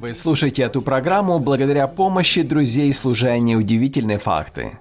Вы 0.00 0.14
слушаете 0.14 0.62
эту 0.62 0.80
программу 0.80 1.38
благодаря 1.38 1.86
помощи 1.86 2.42
друзей 2.42 2.92
служения 2.92 3.56
«Удивительные 3.56 4.18
факты». 4.18 4.78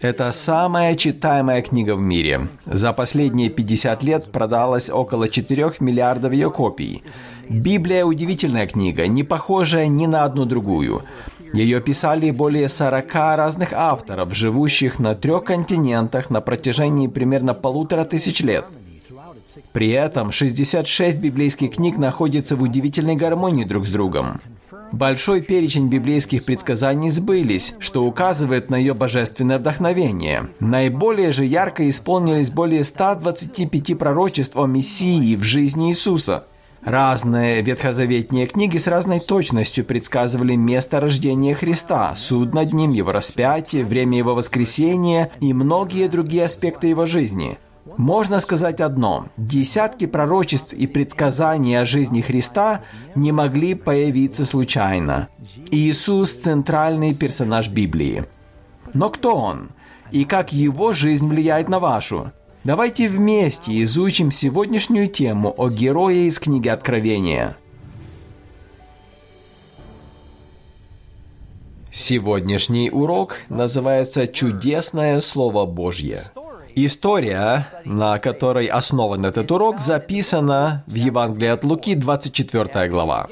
Это 0.00 0.32
самая 0.32 0.94
читаемая 0.94 1.60
книга 1.60 1.94
в 1.94 2.00
мире. 2.00 2.48
За 2.64 2.94
последние 2.94 3.50
50 3.50 4.02
лет 4.02 4.32
продалось 4.32 4.88
около 4.88 5.28
4 5.28 5.72
миллиардов 5.80 6.32
ее 6.32 6.50
копий. 6.50 7.04
Библия– 7.48 8.04
удивительная 8.06 8.66
книга, 8.66 9.06
не 9.06 9.24
похожая 9.24 9.88
ни 9.88 10.06
на 10.06 10.24
одну 10.24 10.46
другую. 10.46 11.02
Ее 11.52 11.80
писали 11.80 12.30
более 12.30 12.68
40 12.68 13.14
разных 13.14 13.72
авторов, 13.74 14.34
живущих 14.34 15.00
на 15.00 15.14
трех 15.14 15.44
континентах 15.44 16.30
на 16.30 16.40
протяжении 16.40 17.06
примерно 17.06 17.52
полутора 17.52 18.04
тысяч 18.04 18.40
лет. 18.40 18.64
При 19.72 19.90
этом 19.90 20.32
66 20.32 21.18
библейских 21.18 21.76
книг 21.76 21.98
находятся 21.98 22.56
в 22.56 22.62
удивительной 22.62 23.16
гармонии 23.16 23.64
друг 23.64 23.86
с 23.86 23.90
другом. 23.90 24.40
Большой 24.92 25.40
перечень 25.40 25.88
библейских 25.88 26.44
предсказаний 26.44 27.10
сбылись, 27.10 27.74
что 27.78 28.04
указывает 28.04 28.70
на 28.70 28.76
ее 28.76 28.94
божественное 28.94 29.58
вдохновение. 29.58 30.48
Наиболее 30.58 31.32
же 31.32 31.44
ярко 31.44 31.88
исполнились 31.88 32.50
более 32.50 32.82
125 32.82 33.98
пророчеств 33.98 34.56
о 34.56 34.66
Мессии 34.66 35.36
в 35.36 35.42
жизни 35.42 35.90
Иисуса. 35.90 36.46
Разные 36.82 37.60
ветхозаветные 37.60 38.46
книги 38.46 38.78
с 38.78 38.86
разной 38.86 39.20
точностью 39.20 39.84
предсказывали 39.84 40.54
место 40.54 40.98
рождения 40.98 41.54
Христа, 41.54 42.16
суд 42.16 42.54
над 42.54 42.72
Ним, 42.72 42.90
Его 42.92 43.12
распятие, 43.12 43.84
время 43.84 44.16
Его 44.16 44.34
воскресения 44.34 45.30
и 45.40 45.52
многие 45.52 46.08
другие 46.08 46.46
аспекты 46.46 46.88
Его 46.88 47.06
жизни– 47.06 47.58
можно 47.96 48.40
сказать 48.40 48.80
одно. 48.80 49.26
Десятки 49.36 50.06
пророчеств 50.06 50.72
и 50.72 50.86
предсказаний 50.86 51.78
о 51.78 51.86
жизни 51.86 52.20
Христа 52.20 52.82
не 53.14 53.32
могли 53.32 53.74
появиться 53.74 54.44
случайно. 54.44 55.28
Иисус– 55.70 56.34
центральный 56.36 57.14
персонаж 57.14 57.68
Библии. 57.68 58.24
Но 58.94 59.08
кто 59.08 59.34
Он? 59.34 59.70
И 60.10 60.24
как 60.24 60.52
Его 60.52 60.92
жизнь 60.92 61.28
влияет 61.28 61.68
на 61.68 61.78
вашу? 61.78 62.32
Давайте 62.64 63.08
вместе 63.08 63.82
изучим 63.82 64.30
сегодняшнюю 64.30 65.08
тему 65.08 65.54
о 65.56 65.70
герое 65.70 66.28
из 66.28 66.38
книги 66.38 66.68
Откровения. 66.68 67.56
Сегодняшний 71.90 72.90
урок 72.90 73.38
называется 73.48 74.26
«Чудесное 74.26 75.20
Слово 75.20 75.64
Божье». 75.64 76.22
История, 76.74 77.66
на 77.84 78.18
которой 78.18 78.66
основан 78.66 79.24
этот 79.24 79.50
урок, 79.50 79.80
записана 79.80 80.84
в 80.86 80.94
Евангелии 80.94 81.48
от 81.48 81.64
Луки, 81.64 81.94
24 81.94 82.88
глава. 82.88 83.28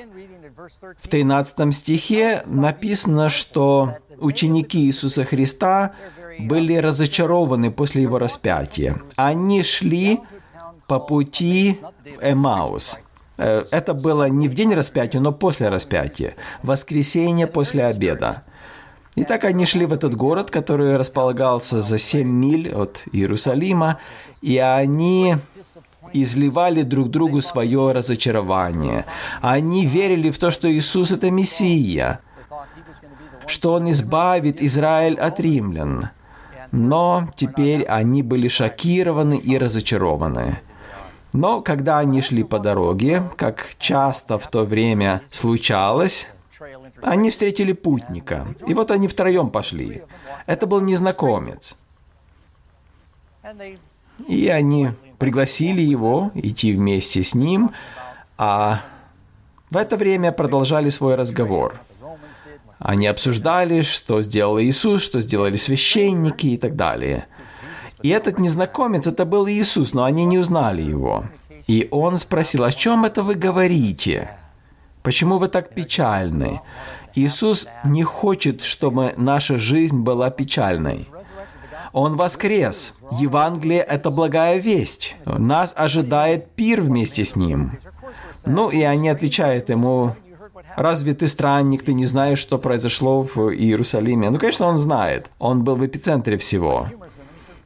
В 1.03 1.09
13 1.09 1.75
стихе 1.75 2.43
написано, 2.47 3.29
что 3.29 3.97
ученики 4.19 4.81
Иисуса 4.81 5.25
Христа 5.25 5.93
были 6.39 6.77
разочарованы 6.77 7.71
после 7.71 8.03
его 8.03 8.19
распятия. 8.19 8.97
Они 9.17 9.63
шли 9.63 10.21
по 10.87 10.99
пути 10.99 11.81
в 12.05 12.23
Эмаус. 12.23 13.01
Э, 13.39 13.65
это 13.71 13.95
было 13.95 14.29
не 14.29 14.49
в 14.49 14.55
день 14.55 14.75
распятия, 14.75 15.21
но 15.21 15.33
после 15.33 15.69
распятия. 15.69 16.35
Воскресенье 16.63 17.47
после 17.47 17.85
обеда. 17.85 18.43
И 19.19 19.25
так 19.25 19.45
они 19.45 19.65
шли 19.65 19.85
в 19.85 19.93
этот 19.93 20.15
город, 20.15 20.49
который 20.53 20.97
располагался 20.97 21.81
за 21.81 21.99
7 21.99 22.29
миль 22.29 22.73
от 22.73 23.03
Иерусалима, 23.11 23.99
и 24.43 24.59
они 24.59 25.35
изливали 26.13 26.83
друг 26.83 27.11
другу 27.11 27.41
свое 27.41 27.91
разочарование. 27.91 29.07
Они 29.41 29.87
верили 29.87 30.31
в 30.31 30.39
то, 30.39 30.53
что 30.53 30.71
Иисус– 30.73 31.11
это 31.13 31.33
Мессия, 31.33 32.21
что 33.49 33.73
Он 33.73 33.91
избавит 33.91 34.63
Израиль 34.63 35.19
от 35.19 35.41
римлян. 35.41 36.11
Но 36.71 37.27
теперь 37.35 37.83
они 37.87 38.23
были 38.23 38.47
шокированы 38.47 39.37
и 39.37 39.59
разочарованы. 39.59 40.61
Но 41.33 41.61
когда 41.61 41.99
они 41.99 42.23
шли 42.23 42.45
по 42.45 42.61
дороге, 42.61 43.25
как 43.37 43.75
часто 43.81 44.39
в 44.39 44.47
то 44.47 44.65
время 44.65 45.23
случалось, 45.29 46.29
они 47.03 47.31
встретили 47.31 47.73
путника, 47.73 48.47
и 48.67 48.75
вот 48.75 48.91
они 48.91 49.09
втроем 49.09 49.51
пошли. 49.51 50.03
Это 50.47 50.67
был 50.67 50.81
незнакомец. 50.81 51.77
И 54.27 54.49
они 54.49 54.91
пригласили 55.19 55.81
его 55.81 56.31
идти 56.35 56.73
вместе 56.73 57.23
с 57.23 57.35
ним, 57.35 57.71
а 58.37 58.81
в 59.71 59.77
это 59.77 59.97
время 59.97 60.33
продолжали 60.33 60.89
свой 60.89 61.15
разговор. 61.15 61.81
Они 62.79 63.07
обсуждали, 63.07 63.83
что 63.83 64.23
сделал 64.23 64.61
Иисус, 64.61 65.03
что 65.03 65.21
сделали 65.21 65.57
священники 65.57 66.47
и 66.49 66.57
так 66.57 66.77
далее. 66.77 67.27
И 68.03 68.11
этот 68.11 68.39
незнакомец, 68.39 69.07
это 69.07 69.25
был 69.25 69.49
Иисус, 69.49 69.93
но 69.93 70.05
они 70.05 70.25
не 70.25 70.39
узнали 70.39 70.83
его. 70.83 71.25
И 71.67 71.89
он 71.91 72.17
спросил, 72.17 72.65
о 72.65 72.73
чем 72.73 73.05
это 73.05 73.23
вы 73.23 73.35
говорите? 73.35 74.38
Почему 75.03 75.39
вы 75.39 75.49
так 75.49 75.75
печальны? 75.75 76.61
Иисус 77.15 77.69
не 77.85 78.03
хочет, 78.03 78.63
чтобы 78.63 79.15
наша 79.17 79.59
жизнь 79.59 80.01
была 80.01 80.31
печальной. 80.31 81.09
Он 81.93 82.17
воскрес. 82.17 82.95
Евангелие– 83.13 83.81
это 83.89 84.11
благая 84.11 84.59
весть. 84.59 85.17
Нас 85.25 85.73
ожидает 85.77 86.51
пир 86.51 86.81
вместе 86.81 87.25
с 87.25 87.35
Ним. 87.37 87.79
Ну 88.45 88.71
и 88.71 88.83
они 88.83 89.09
отвечают 89.09 89.69
ему, 89.69 90.15
разве 90.77 91.15
ты 91.15 91.29
странник, 91.29 91.83
ты 91.83 91.95
не 91.95 92.07
знаешь, 92.07 92.39
что 92.39 92.59
произошло 92.59 93.23
в 93.23 93.51
Иерусалиме? 93.53 94.31
Ну, 94.31 94.39
конечно, 94.39 94.67
он 94.67 94.77
знает. 94.77 95.31
Он 95.39 95.65
был 95.65 95.77
в 95.77 95.87
эпицентре 95.87 96.37
всего. 96.37 96.89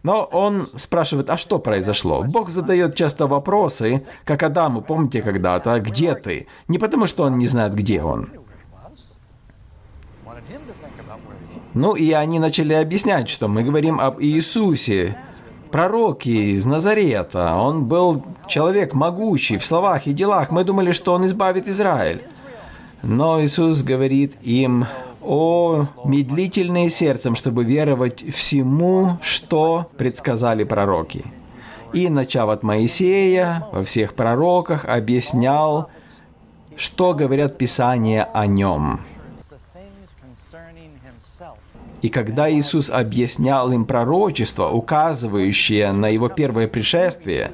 Но 0.02 0.24
он 0.24 0.68
спрашивает, 0.76 1.30
а 1.30 1.36
что 1.36 1.58
произошло? 1.58 2.24
Бог 2.24 2.50
задает 2.50 2.94
часто 2.94 3.26
вопросы, 3.26 4.04
как 4.24 4.42
Адаму, 4.42 4.82
помните 4.82 5.22
когда-то, 5.22 5.78
где 5.78 6.14
ты? 6.14 6.48
Не 6.68 6.78
потому, 6.78 7.06
что 7.06 7.24
он 7.24 7.38
не 7.38 7.46
знает, 7.46 7.74
где 7.74 8.02
он. 8.02 8.28
Ну 11.74 11.94
и 11.94 12.12
они 12.12 12.38
начали 12.38 12.74
объяснять, 12.74 13.30
что 13.30 13.48
мы 13.48 13.62
говорим 13.62 13.98
об 14.00 14.20
Иисусе, 14.20 15.16
пророке 15.70 16.50
из 16.50 16.66
Назарета. 16.66 17.56
Он 17.56 17.84
был 17.84 18.24
человек 18.46 18.94
могучий 18.94 19.56
в 19.56 19.64
словах 19.64 20.06
и 20.06 20.12
делах. 20.12 20.50
Мы 20.50 20.64
думали, 20.64 20.92
что 20.92 21.14
он 21.14 21.24
избавит 21.26 21.66
Израиль. 21.66 22.22
Но 23.02 23.42
Иисус 23.42 23.82
говорит 23.82 24.34
им, 24.42 24.86
о 25.22 25.86
медлительные 26.04 26.90
сердцем, 26.90 27.34
чтобы 27.36 27.64
веровать 27.64 28.24
всему, 28.34 29.18
что 29.22 29.90
предсказали 29.96 30.64
пророки. 30.64 31.24
И, 31.92 32.08
начав 32.08 32.48
от 32.48 32.62
Моисея, 32.62 33.66
во 33.72 33.84
всех 33.84 34.14
пророках 34.14 34.84
объяснял, 34.84 35.90
что 36.76 37.14
говорят 37.14 37.58
Писания 37.58 38.24
о 38.24 38.46
нем. 38.46 39.00
И 42.00 42.08
когда 42.08 42.52
Иисус 42.52 42.90
объяснял 42.90 43.70
им 43.72 43.84
пророчество, 43.84 44.68
указывающее 44.68 45.92
на 45.92 46.06
его 46.08 46.28
первое 46.28 46.66
пришествие, 46.66 47.52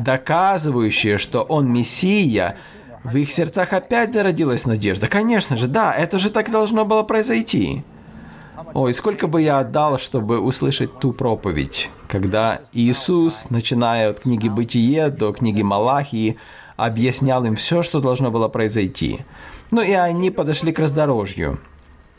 доказывающее, 0.00 1.18
что 1.18 1.42
он 1.42 1.70
Мессия, 1.70 2.56
в 3.04 3.16
их 3.16 3.30
сердцах 3.30 3.72
опять 3.74 4.12
зародилась 4.12 4.64
надежда. 4.64 5.06
Конечно 5.06 5.56
же, 5.56 5.68
да, 5.68 5.92
это 5.92 6.18
же 6.18 6.30
так 6.30 6.50
должно 6.50 6.84
было 6.84 7.02
произойти. 7.02 7.84
Ой, 8.72 8.94
сколько 8.94 9.26
бы 9.26 9.42
я 9.42 9.58
отдал, 9.58 9.98
чтобы 9.98 10.40
услышать 10.40 10.98
ту 10.98 11.12
проповедь, 11.12 11.90
когда 12.08 12.60
Иисус, 12.72 13.50
начиная 13.50 14.10
от 14.10 14.20
книги 14.20 14.48
«Бытие» 14.48 15.10
до 15.10 15.32
книги 15.32 15.62
«Малахии», 15.62 16.38
объяснял 16.76 17.44
им 17.44 17.56
все, 17.56 17.82
что 17.82 18.00
должно 18.00 18.30
было 18.30 18.48
произойти. 18.48 19.20
Ну 19.70 19.82
и 19.82 19.92
они 19.92 20.30
подошли 20.30 20.72
к 20.72 20.78
раздорожью. 20.78 21.60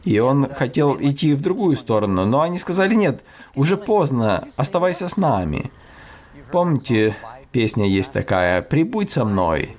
И 0.03 0.19
он 0.19 0.47
хотел 0.53 0.95
идти 0.99 1.33
в 1.33 1.41
другую 1.41 1.75
сторону, 1.77 2.25
но 2.25 2.41
они 2.41 2.59
сказали, 2.59 2.93
нет, 2.93 3.23
уже 3.55 3.75
поздно, 3.75 4.47
оставайся 4.55 5.07
с 5.07 5.17
нами. 5.17 5.71
Помните, 6.51 7.15
песня 7.51 7.87
есть 7.87 8.13
такая 8.13 8.61
«Прибудь 8.61 9.09
со 9.09 9.25
мной». 9.25 9.75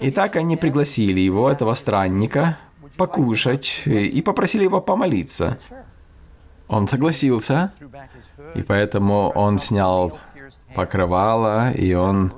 И 0.00 0.10
так 0.10 0.36
они 0.36 0.56
пригласили 0.56 1.20
его, 1.20 1.50
этого 1.50 1.74
странника, 1.74 2.56
покушать 2.96 3.82
и 3.84 4.22
попросили 4.22 4.64
его 4.64 4.80
помолиться. 4.80 5.58
Он 6.68 6.86
согласился, 6.88 7.72
и 8.54 8.62
поэтому 8.62 9.30
он 9.30 9.58
снял 9.58 10.18
покрывало, 10.74 11.72
и 11.72 11.94
он 11.94 12.32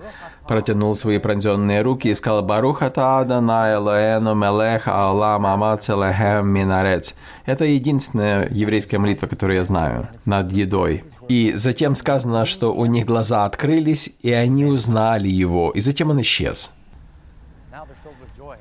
протянул 0.48 0.94
свои 0.94 1.18
пронзенные 1.18 1.82
руки 1.82 2.08
и 2.08 2.14
сказал 2.14 2.42
«Баруха 2.42 2.90
Таадана 2.90 3.74
Элоэну 3.74 4.34
Мелех 4.34 4.88
Аолам 4.88 5.46
Амацелехем 5.46 6.48
Минарец». 6.48 7.14
Это 7.46 7.64
единственная 7.64 8.48
еврейская 8.50 8.98
молитва, 8.98 9.26
которую 9.26 9.58
я 9.58 9.64
знаю, 9.64 10.08
над 10.24 10.50
едой. 10.52 11.04
И 11.28 11.52
затем 11.54 11.94
сказано, 11.94 12.44
что 12.44 12.74
у 12.74 12.86
них 12.86 13.06
глаза 13.06 13.44
открылись, 13.44 14.10
и 14.20 14.32
они 14.32 14.64
узнали 14.64 15.28
его, 15.28 15.70
и 15.70 15.80
затем 15.80 16.10
он 16.10 16.20
исчез. 16.22 16.72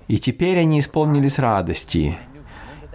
И 0.08 0.18
теперь 0.18 0.60
они 0.60 0.80
исполнились 0.80 1.40
радости. 1.40 2.18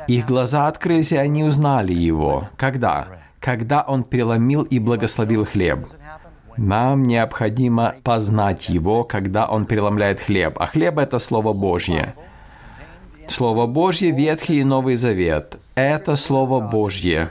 Их 0.06 0.26
глаза 0.26 0.68
открылись, 0.68 1.12
и 1.12 1.16
они 1.16 1.44
узнали 1.44 1.92
Его. 1.92 2.44
Когда? 2.56 3.08
Когда 3.40 3.82
Он 3.82 4.04
переломил 4.04 4.62
и 4.62 4.78
благословил 4.78 5.44
хлеб. 5.44 5.86
Нам 6.56 7.02
необходимо 7.02 7.96
познать 8.02 8.68
Его, 8.68 9.04
когда 9.04 9.46
Он 9.46 9.66
переломляет 9.66 10.20
хлеб. 10.20 10.58
А 10.58 10.66
хлеб— 10.66 10.98
это 10.98 11.18
Слово 11.18 11.52
Божье. 11.52 12.14
Слово 13.26 13.66
Божье, 13.66 14.12
Ветхий 14.12 14.60
и 14.60 14.64
Новый 14.64 14.96
Завет. 14.96 15.58
Это 15.74 16.16
Слово 16.16 16.60
Божье. 16.60 17.30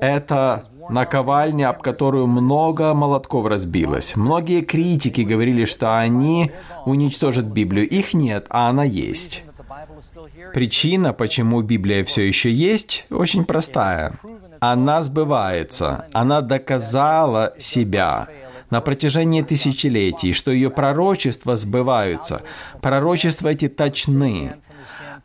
Это 0.00 0.64
наковальня, 0.88 1.70
об 1.70 1.82
которую 1.82 2.26
много 2.26 2.94
молотков 2.94 3.46
разбилось. 3.46 4.16
Многие 4.16 4.62
критики 4.62 5.22
говорили, 5.22 5.64
что 5.64 5.98
они 5.98 6.52
уничтожат 6.86 7.46
Библию. 7.46 7.88
Их 7.88 8.14
нет, 8.14 8.46
а 8.50 8.68
она 8.68 8.84
есть. 8.84 9.44
Причина, 10.54 11.12
почему 11.12 11.62
Библия 11.62 12.04
все 12.04 12.26
еще 12.26 12.50
есть, 12.50 13.06
очень 13.10 13.44
простая. 13.44 14.12
Она 14.60 15.02
сбывается. 15.02 16.06
Она 16.12 16.40
доказала 16.40 17.54
себя 17.58 18.28
на 18.70 18.80
протяжении 18.80 19.42
тысячелетий, 19.42 20.32
что 20.32 20.50
ее 20.50 20.70
пророчества 20.70 21.56
сбываются. 21.56 22.42
Пророчества 22.80 23.48
эти 23.48 23.68
точны. 23.68 24.54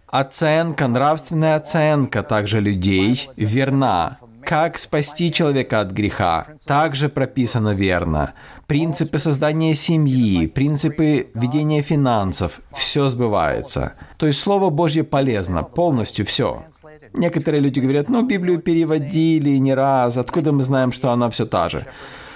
Оценка, 0.07 0.87
нравственная 0.87 1.55
оценка 1.55 2.21
также 2.21 2.61
людей 2.61 3.29
верна. 3.35 4.17
Как 4.45 4.77
спасти 4.77 5.31
человека 5.31 5.79
от 5.79 5.91
греха, 5.91 6.47
также 6.65 7.09
прописано 7.09 7.73
верно. 7.73 8.33
Принципы 8.67 9.17
создания 9.17 9.75
семьи, 9.75 10.47
принципы 10.47 11.27
ведения 11.33 11.81
финансов, 11.81 12.61
все 12.71 13.07
сбывается. 13.07 13.93
То 14.17 14.27
есть 14.27 14.39
Слово 14.39 14.69
Божье 14.69 15.03
полезно, 15.03 15.63
полностью 15.63 16.25
все. 16.25 16.65
Некоторые 17.13 17.61
люди 17.61 17.79
говорят, 17.79 18.09
ну, 18.09 18.25
Библию 18.25 18.59
переводили 18.59 19.57
не 19.57 19.73
раз, 19.73 20.17
откуда 20.17 20.51
мы 20.51 20.63
знаем, 20.63 20.91
что 20.91 21.11
она 21.11 21.29
все 21.29 21.45
та 21.45 21.69
же? 21.69 21.85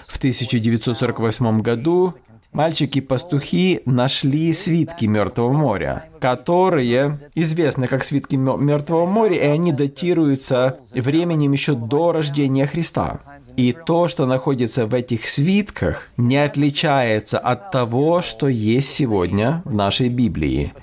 В 0.07 0.17
1948 0.17 1.61
году 1.61 2.13
Мальчики-пастухи 2.57 3.81
нашли 3.85 4.51
свитки 4.51 5.05
Мертвого 5.05 5.53
моря, 5.53 6.05
которые 6.19 7.19
известны 7.35 7.85
как 7.85 8.03
свитки 8.03 8.35
Мертвого 8.35 9.05
моря, 9.05 9.35
и 9.35 9.47
они 9.47 9.71
датируются 9.71 10.79
временем 10.91 11.51
еще 11.51 11.75
до 11.75 12.13
рождения 12.13 12.65
Христа. 12.65 13.19
И 13.55 13.73
то, 13.73 14.07
что 14.07 14.25
находится 14.25 14.87
в 14.87 14.95
этих 14.95 15.27
свитках, 15.27 16.07
не 16.17 16.37
отличается 16.37 17.37
от 17.37 17.69
того, 17.69 18.23
что 18.23 18.47
есть 18.47 18.89
сегодня 18.89 19.61
в 19.63 19.75
нашей 19.75 20.09
Библии. 20.09 20.73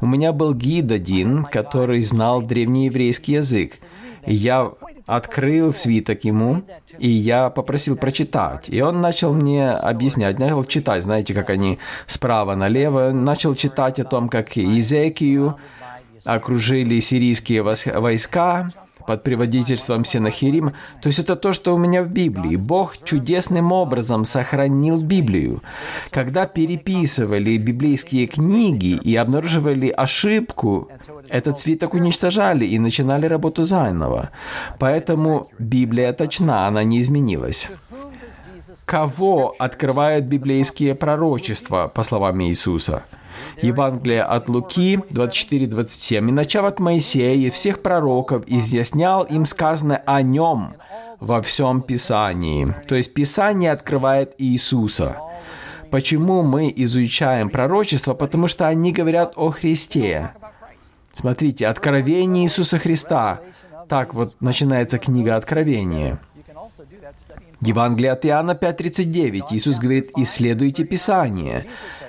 У 0.00 0.06
меня 0.06 0.32
был 0.32 0.54
гид 0.54 0.90
один, 0.90 1.44
который 1.44 2.00
знал 2.00 2.40
древнееврейский 2.40 3.34
язык. 3.34 3.74
Я 4.24 4.72
открыл 5.06 5.72
свиток 5.72 6.24
ему, 6.24 6.62
и 6.98 7.08
я 7.08 7.48
попросил 7.50 7.96
прочитать. 7.96 8.68
И 8.68 8.80
он 8.80 9.00
начал 9.00 9.32
мне 9.32 9.70
объяснять, 9.70 10.38
начал 10.38 10.64
читать, 10.64 11.04
знаете, 11.04 11.32
как 11.32 11.48
они 11.50 11.78
справа 12.06 12.56
налево, 12.56 13.12
начал 13.12 13.54
читать 13.54 14.00
о 14.00 14.04
том, 14.04 14.28
как 14.28 14.58
Изекию 14.58 15.56
окружили 16.24 16.98
сирийские 16.98 17.62
войска, 17.62 18.70
под 19.06 19.22
предводительством 19.22 20.04
Сенахирим. 20.04 20.72
То 21.00 21.08
есть 21.08 21.18
это 21.18 21.36
то, 21.36 21.52
что 21.52 21.74
у 21.74 21.78
меня 21.78 22.02
в 22.02 22.08
Библии. 22.08 22.56
Бог 22.56 22.98
чудесным 23.04 23.72
образом 23.72 24.24
сохранил 24.24 25.00
Библию. 25.00 25.62
Когда 26.10 26.46
переписывали 26.46 27.56
библейские 27.56 28.26
книги 28.26 28.98
и 29.02 29.16
обнаруживали 29.16 29.88
ошибку, 29.88 30.90
этот 31.28 31.58
свиток 31.58 31.94
уничтожали 31.94 32.64
и 32.64 32.78
начинали 32.78 33.26
работу 33.26 33.64
заново. 33.64 34.30
Поэтому 34.78 35.48
Библия 35.58 36.12
точна, 36.12 36.66
она 36.66 36.84
не 36.84 37.00
изменилась. 37.00 37.68
Кого 38.84 39.54
открывают 39.58 40.26
библейские 40.26 40.94
пророчества, 40.94 41.88
по 41.88 42.04
словам 42.04 42.40
Иисуса? 42.42 43.02
Евангелие 43.62 44.22
от 44.22 44.48
Луки 44.48 44.96
24-27. 45.10 46.28
«И 46.28 46.32
начав 46.32 46.64
от 46.64 46.80
Моисея 46.80 47.34
и 47.34 47.50
всех 47.50 47.82
пророков, 47.82 48.44
изъяснял 48.46 49.24
им 49.24 49.44
сказанное 49.44 50.02
о 50.06 50.22
нем 50.22 50.74
во 51.20 51.42
всем 51.42 51.80
Писании». 51.80 52.68
То 52.88 52.94
есть 52.94 53.14
Писание 53.14 53.72
открывает 53.72 54.34
Иисуса. 54.38 55.16
Почему 55.90 56.42
мы 56.42 56.72
изучаем 56.76 57.48
пророчество? 57.48 58.14
Потому 58.14 58.48
что 58.48 58.66
они 58.66 58.92
говорят 58.92 59.32
о 59.36 59.50
Христе. 59.50 60.30
Смотрите, 61.12 61.66
Откровение 61.66 62.44
Иисуса 62.44 62.78
Христа. 62.78 63.40
Так 63.88 64.14
вот 64.14 64.34
начинается 64.40 64.98
книга 64.98 65.36
Откровения. 65.36 66.20
Евангелие 67.60 68.12
от 68.12 68.26
Иоанна 68.26 68.52
5.39. 68.52 69.44
Иисус 69.50 69.78
говорит, 69.78 70.10
«Исследуйте 70.16 70.84
Писание, 70.84 71.64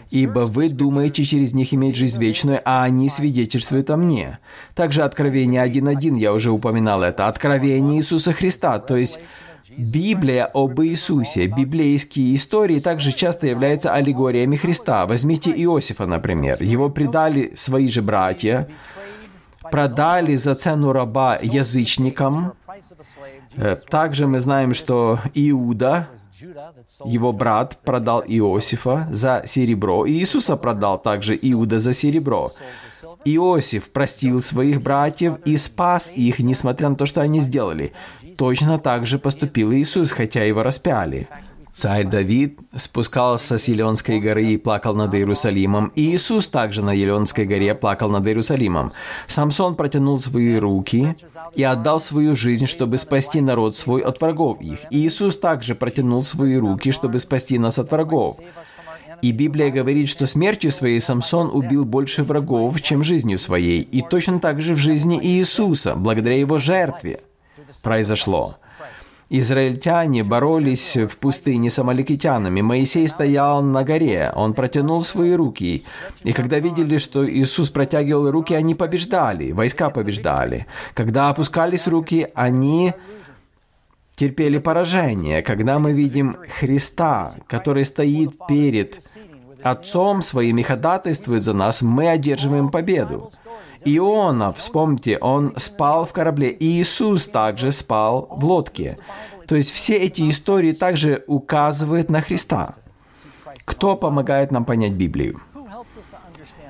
ибо 0.10 0.40
вы 0.42 0.70
думаете 0.70 1.24
через 1.24 1.54
них 1.54 1.74
иметь 1.74 1.96
жизнь 1.96 2.20
вечную, 2.20 2.62
а 2.66 2.84
они 2.84 3.10
свидетельствуют 3.10 3.90
о 3.90 3.98
мне». 3.98 4.40
Также 4.76 5.04
Откровение 5.04 5.66
1.1, 5.66 6.18
я 6.18 6.34
уже 6.34 6.52
упоминал 6.52 7.04
это, 7.04 7.28
Откровение 7.28 8.00
Иисуса 8.00 8.34
Христа, 8.34 8.80
то 8.80 8.96
есть 8.96 9.20
Библия 9.78 10.50
об 10.54 10.82
Иисусе, 10.82 11.46
библейские 11.46 12.36
истории 12.36 12.80
также 12.80 13.12
часто 13.12 13.46
являются 13.46 13.94
аллегориями 13.94 14.56
Христа. 14.56 15.06
Возьмите 15.06 15.52
Иосифа, 15.52 16.08
например. 16.08 16.64
Его 16.64 16.90
предали 16.90 17.52
свои 17.54 17.88
же 17.88 18.02
братья, 18.02 18.68
продали 19.70 20.36
за 20.36 20.56
цену 20.56 20.94
раба 20.94 21.38
язычникам. 21.42 22.54
Э, 23.56 23.76
также 23.90 24.26
мы 24.26 24.40
знаем, 24.40 24.74
что 24.74 25.20
Иуда, 25.36 26.08
его 27.06 27.34
брат 27.34 27.78
продал 27.84 28.24
Иосифа 28.28 29.08
за 29.12 29.44
серебро, 29.46 30.06
и 30.06 30.14
Иисуса 30.14 30.58
продал 30.58 31.00
также 31.00 31.38
Иуда 31.42 31.80
за 31.80 31.94
серебро. 31.94 32.52
Иосиф 33.26 33.90
простил 33.90 34.42
своих 34.42 34.82
братьев 34.82 35.38
и 35.46 35.58
спас 35.58 36.12
их, 36.16 36.40
несмотря 36.40 36.90
на 36.90 36.96
то, 36.96 37.06
что 37.06 37.22
они 37.22 37.40
сделали. 37.40 37.94
Точно 38.38 38.80
так 38.80 39.06
же 39.06 39.20
поступил 39.20 39.74
Иисус, 39.74 40.12
хотя 40.12 40.44
его 40.44 40.64
распяли. 40.64 41.28
Царь 41.78 42.06
Давид 42.06 42.60
спускался 42.76 43.60
с 43.60 43.68
Елеонской 43.68 44.20
горы 44.20 44.48
и 44.48 44.58
плакал 44.58 44.96
над 44.96 45.14
Иерусалимом. 45.14 45.92
И 45.96 46.16
Иисус 46.16 46.48
также 46.48 46.82
на 46.82 46.92
Елеонской 46.92 47.46
горе 47.46 47.76
плакал 47.76 48.10
над 48.10 48.26
Иерусалимом. 48.26 48.92
Самсон 49.28 49.76
протянул 49.76 50.20
свои 50.20 50.58
руки 50.58 51.16
и 51.54 51.62
отдал 51.62 52.00
свою 52.00 52.36
жизнь, 52.36 52.66
чтобы 52.66 52.98
спасти 52.98 53.42
народ 53.42 53.76
свой 53.76 54.02
от 54.02 54.20
врагов 54.20 54.60
их. 54.60 54.80
И 54.90 55.06
Иисус 55.06 55.38
также 55.38 55.76
протянул 55.76 56.24
свои 56.24 56.56
руки, 56.56 56.90
чтобы 56.90 57.20
спасти 57.20 57.60
нас 57.60 57.78
от 57.78 57.92
врагов. 57.92 58.38
И 59.22 59.32
Библия 59.32 59.70
говорит, 59.70 60.10
что 60.10 60.26
смертью 60.26 60.72
своей 60.72 61.00
Самсон 61.00 61.48
убил 61.54 61.86
больше 61.86 62.24
врагов, 62.24 62.82
чем 62.82 63.04
жизнью 63.04 63.38
своей. 63.38 63.82
И 63.82 64.02
точно 64.02 64.40
так 64.40 64.62
же 64.62 64.74
в 64.74 64.78
жизни 64.78 65.20
Иисуса, 65.22 65.94
благодаря 65.96 66.40
его 66.40 66.58
жертве, 66.58 67.22
произошло. 67.84 68.56
Израильтяне 69.30 70.24
боролись 70.24 70.96
в 70.96 71.18
пустыне 71.18 71.70
с 71.70 71.80
амаликитянами. 71.80 72.62
Моисей 72.62 73.08
стоял 73.08 73.62
на 73.62 73.84
горе, 73.84 74.32
он 74.36 74.54
протянул 74.54 75.02
свои 75.02 75.34
руки. 75.34 75.84
И 76.24 76.32
когда 76.32 76.60
видели, 76.60 76.98
что 76.98 77.30
Иисус 77.30 77.70
протягивал 77.70 78.32
руки, 78.32 78.54
они 78.54 78.74
побеждали, 78.74 79.52
войска 79.52 79.90
побеждали. 79.90 80.66
Когда 80.94 81.30
опускались 81.30 81.88
руки, 81.88 82.28
они 82.36 82.94
терпели 84.16 84.60
поражение. 84.60 85.42
Когда 85.42 85.78
мы 85.78 85.92
видим 85.92 86.38
Христа, 86.60 87.36
который 87.48 87.84
стоит 87.84 88.32
перед 88.48 89.02
Отцом 89.64 90.22
своим 90.22 90.60
и 90.60 90.64
ходатайствует 90.64 91.42
за 91.42 91.54
нас, 91.54 91.82
мы 91.82 92.10
одерживаем 92.10 92.70
победу. 92.70 93.32
Иона, 93.86 94.54
вспомните, 94.54 95.18
он 95.18 95.54
спал 95.58 96.06
в 96.06 96.14
корабле, 96.14 96.50
и 96.50 96.82
Иисус 96.82 97.28
также 97.28 97.72
спал 97.72 98.28
в 98.32 98.46
лодке. 98.46 98.98
То 99.48 99.56
есть 99.56 99.72
все 99.72 99.96
эти 99.96 100.30
истории 100.30 100.74
также 100.74 101.24
указывают 101.28 102.10
на 102.10 102.22
Христа. 102.22 102.76
Кто 103.66 103.96
помогает 103.96 104.52
нам 104.52 104.66
понять 104.66 104.94
Библию? 104.94 105.42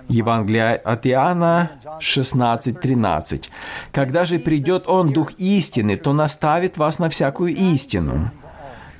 Евангелие 0.07 0.75
от 0.75 1.05
Иоанна 1.05 1.71
16.13. 1.99 3.49
«Когда 3.91 4.25
же 4.25 4.39
придет 4.39 4.85
Он, 4.87 5.11
Дух 5.11 5.33
истины, 5.33 5.97
то 5.97 6.13
наставит 6.13 6.77
вас 6.77 6.99
на 6.99 7.09
всякую 7.09 7.53
истину». 7.53 8.31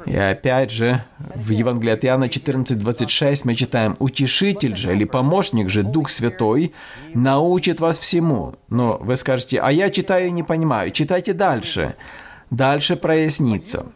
И 0.08 0.16
опять 0.16 0.72
же, 0.72 1.04
в 1.36 1.50
Евангелии 1.50 1.92
от 1.92 2.06
Иоанна 2.06 2.30
14:26 2.30 3.42
мы 3.44 3.56
читаем, 3.56 3.98
«Утешитель 4.00 4.78
же 4.78 4.94
или 4.94 5.04
помощник 5.04 5.70
же, 5.70 5.84
Дух 5.84 6.10
Святой, 6.10 6.74
научит 7.14 7.82
вас 7.82 8.00
всему». 8.00 8.56
Но 8.70 8.98
вы 9.02 9.18
скажете, 9.18 9.60
а 9.60 9.72
я 9.72 9.90
читаю 9.90 10.28
и 10.28 10.32
не 10.32 10.44
понимаю. 10.44 10.92
Читайте 10.92 11.34
дальше. 11.34 11.96
Дальше 12.50 12.96
прояснится. 12.96 13.88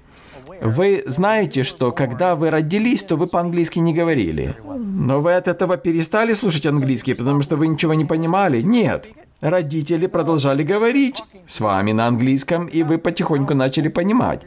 Вы 0.61 1.03
знаете, 1.07 1.63
что 1.63 1.91
когда 1.91 2.35
вы 2.35 2.49
родились, 2.49 3.03
то 3.03 3.15
вы 3.15 3.27
по-английски 3.27 3.79
не 3.79 3.93
говорили. 3.93 4.55
Но 4.77 5.21
вы 5.21 5.33
от 5.35 5.47
этого 5.47 5.77
перестали 5.77 6.33
слушать 6.33 6.65
английский, 6.65 7.13
потому 7.13 7.41
что 7.41 7.55
вы 7.55 7.67
ничего 7.67 7.93
не 7.93 8.05
понимали? 8.05 8.61
Нет. 8.61 9.07
Родители 9.41 10.05
продолжали 10.05 10.61
говорить 10.61 11.23
с 11.47 11.59
вами 11.61 11.93
на 11.93 12.05
английском, 12.05 12.67
и 12.67 12.83
вы 12.83 12.99
потихоньку 12.99 13.55
начали 13.55 13.89
понимать. 13.89 14.43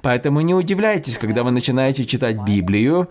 Поэтому 0.00 0.40
не 0.40 0.54
удивляйтесь, 0.54 1.18
когда 1.18 1.42
вы 1.42 1.50
начинаете 1.50 2.04
читать 2.04 2.36
Библию. 2.46 3.08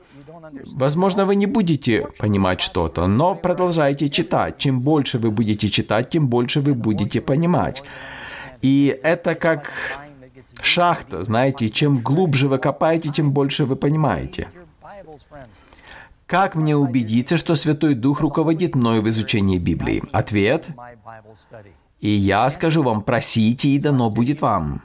Возможно, 0.75 1.25
вы 1.25 1.35
не 1.35 1.45
будете 1.45 2.07
понимать 2.17 2.61
что-то, 2.61 3.07
но 3.07 3.35
продолжайте 3.35 4.09
читать. 4.09 4.57
Чем 4.57 4.79
больше 4.79 5.17
вы 5.17 5.31
будете 5.31 5.69
читать, 5.69 6.09
тем 6.09 6.27
больше 6.27 6.61
вы 6.61 6.73
будете 6.73 7.19
понимать. 7.19 7.83
И 8.61 8.97
это 9.03 9.35
как 9.35 9.71
шахта, 10.61 11.23
знаете, 11.23 11.69
чем 11.69 11.97
глубже 11.97 12.47
вы 12.47 12.57
копаете, 12.57 13.09
тем 13.09 13.31
больше 13.31 13.65
вы 13.65 13.75
понимаете. 13.75 14.47
Как 16.27 16.55
мне 16.55 16.75
убедиться, 16.75 17.37
что 17.37 17.55
Святой 17.55 17.95
Дух 17.95 18.19
руководит 18.19 18.75
мною 18.75 19.01
в 19.01 19.07
изучении 19.07 19.57
Библии? 19.57 20.03
Ответ. 20.11 20.69
И 21.99 22.09
я 22.09 22.49
скажу 22.49 22.83
вам, 22.83 23.01
просите, 23.01 23.69
и 23.69 23.79
дано 23.79 24.09
будет 24.09 24.41
вам. 24.41 24.81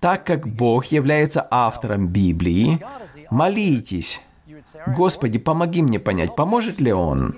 Так 0.00 0.24
как 0.24 0.46
Бог 0.46 0.86
является 0.86 1.46
автором 1.50 2.08
Библии, 2.08 2.80
молитесь. 3.30 4.20
Господи, 4.86 5.38
помоги 5.38 5.82
мне 5.82 5.98
понять, 5.98 6.36
поможет 6.36 6.80
ли 6.80 6.92
Он? 6.92 7.34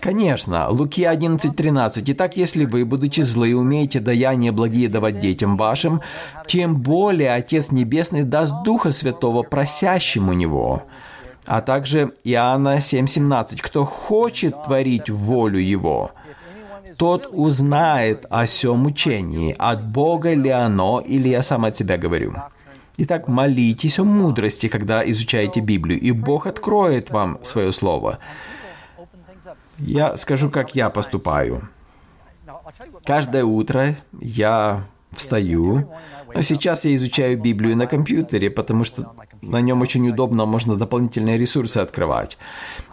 Конечно, 0.00 0.68
Луки 0.70 1.02
11.13. 1.02 2.02
Итак, 2.06 2.36
если 2.36 2.64
вы, 2.64 2.84
будучи 2.84 3.20
злы, 3.20 3.54
умеете 3.54 4.00
даяние 4.00 4.50
благие 4.50 4.88
давать 4.88 5.20
детям 5.20 5.56
вашим, 5.56 6.00
тем 6.46 6.80
более 6.80 7.34
Отец 7.34 7.70
Небесный 7.70 8.24
даст 8.24 8.64
Духа 8.64 8.90
Святого 8.90 9.42
просящему 9.42 10.32
Него. 10.32 10.82
А 11.46 11.60
также 11.60 12.14
Иоанна 12.24 12.78
7.17. 12.78 13.60
Кто 13.60 13.84
хочет 13.84 14.62
творить 14.64 15.10
волю 15.10 15.58
Его, 15.58 16.12
тот 17.02 17.28
узнает 17.32 18.26
о 18.30 18.46
сем 18.46 18.86
учении, 18.86 19.56
от 19.58 19.84
Бога 19.84 20.34
ли 20.34 20.50
оно, 20.50 21.00
или 21.00 21.30
я 21.30 21.42
сам 21.42 21.64
от 21.64 21.74
себя 21.74 21.98
говорю. 21.98 22.32
Итак, 22.96 23.26
молитесь 23.26 23.98
о 23.98 24.04
мудрости, 24.04 24.68
когда 24.68 25.02
изучаете 25.10 25.58
Библию, 25.58 25.98
и 25.98 26.12
Бог 26.12 26.46
откроет 26.46 27.10
вам 27.10 27.38
свое 27.42 27.72
слово. 27.72 28.20
Я 29.78 30.16
скажу, 30.16 30.48
как 30.48 30.76
я 30.76 30.90
поступаю. 30.90 31.68
Каждое 33.04 33.44
утро 33.44 33.96
я 34.20 34.84
встаю. 35.10 35.90
Сейчас 36.40 36.84
я 36.84 36.94
изучаю 36.94 37.36
Библию 37.36 37.76
на 37.76 37.88
компьютере, 37.88 38.48
потому 38.48 38.84
что 38.84 39.12
на 39.42 39.60
нем 39.60 39.82
очень 39.82 40.08
удобно, 40.08 40.46
можно 40.46 40.76
дополнительные 40.76 41.36
ресурсы 41.36 41.78
открывать. 41.78 42.38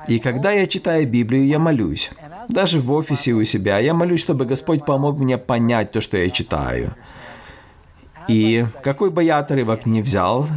И 0.08 0.20
когда 0.20 0.52
я 0.52 0.66
читаю 0.68 1.08
Библию, 1.08 1.46
я 1.46 1.60
молюсь. 1.60 2.12
Даже 2.50 2.80
в 2.80 2.92
офисе 2.92 3.34
у 3.34 3.44
себя 3.44 3.78
я 3.80 3.94
молюсь, 3.94 4.22
чтобы 4.22 4.46
Господь 4.46 4.84
помог 4.84 5.20
мне 5.20 5.38
понять 5.38 5.92
то, 5.92 6.02
что 6.02 6.18
я 6.18 6.30
читаю. 6.30 6.96
И 8.28 8.66
какой 8.84 9.12
бы 9.12 9.24
я 9.24 9.38
отрывок 9.38 9.86
ни 9.86 10.02
взял, 10.02 10.48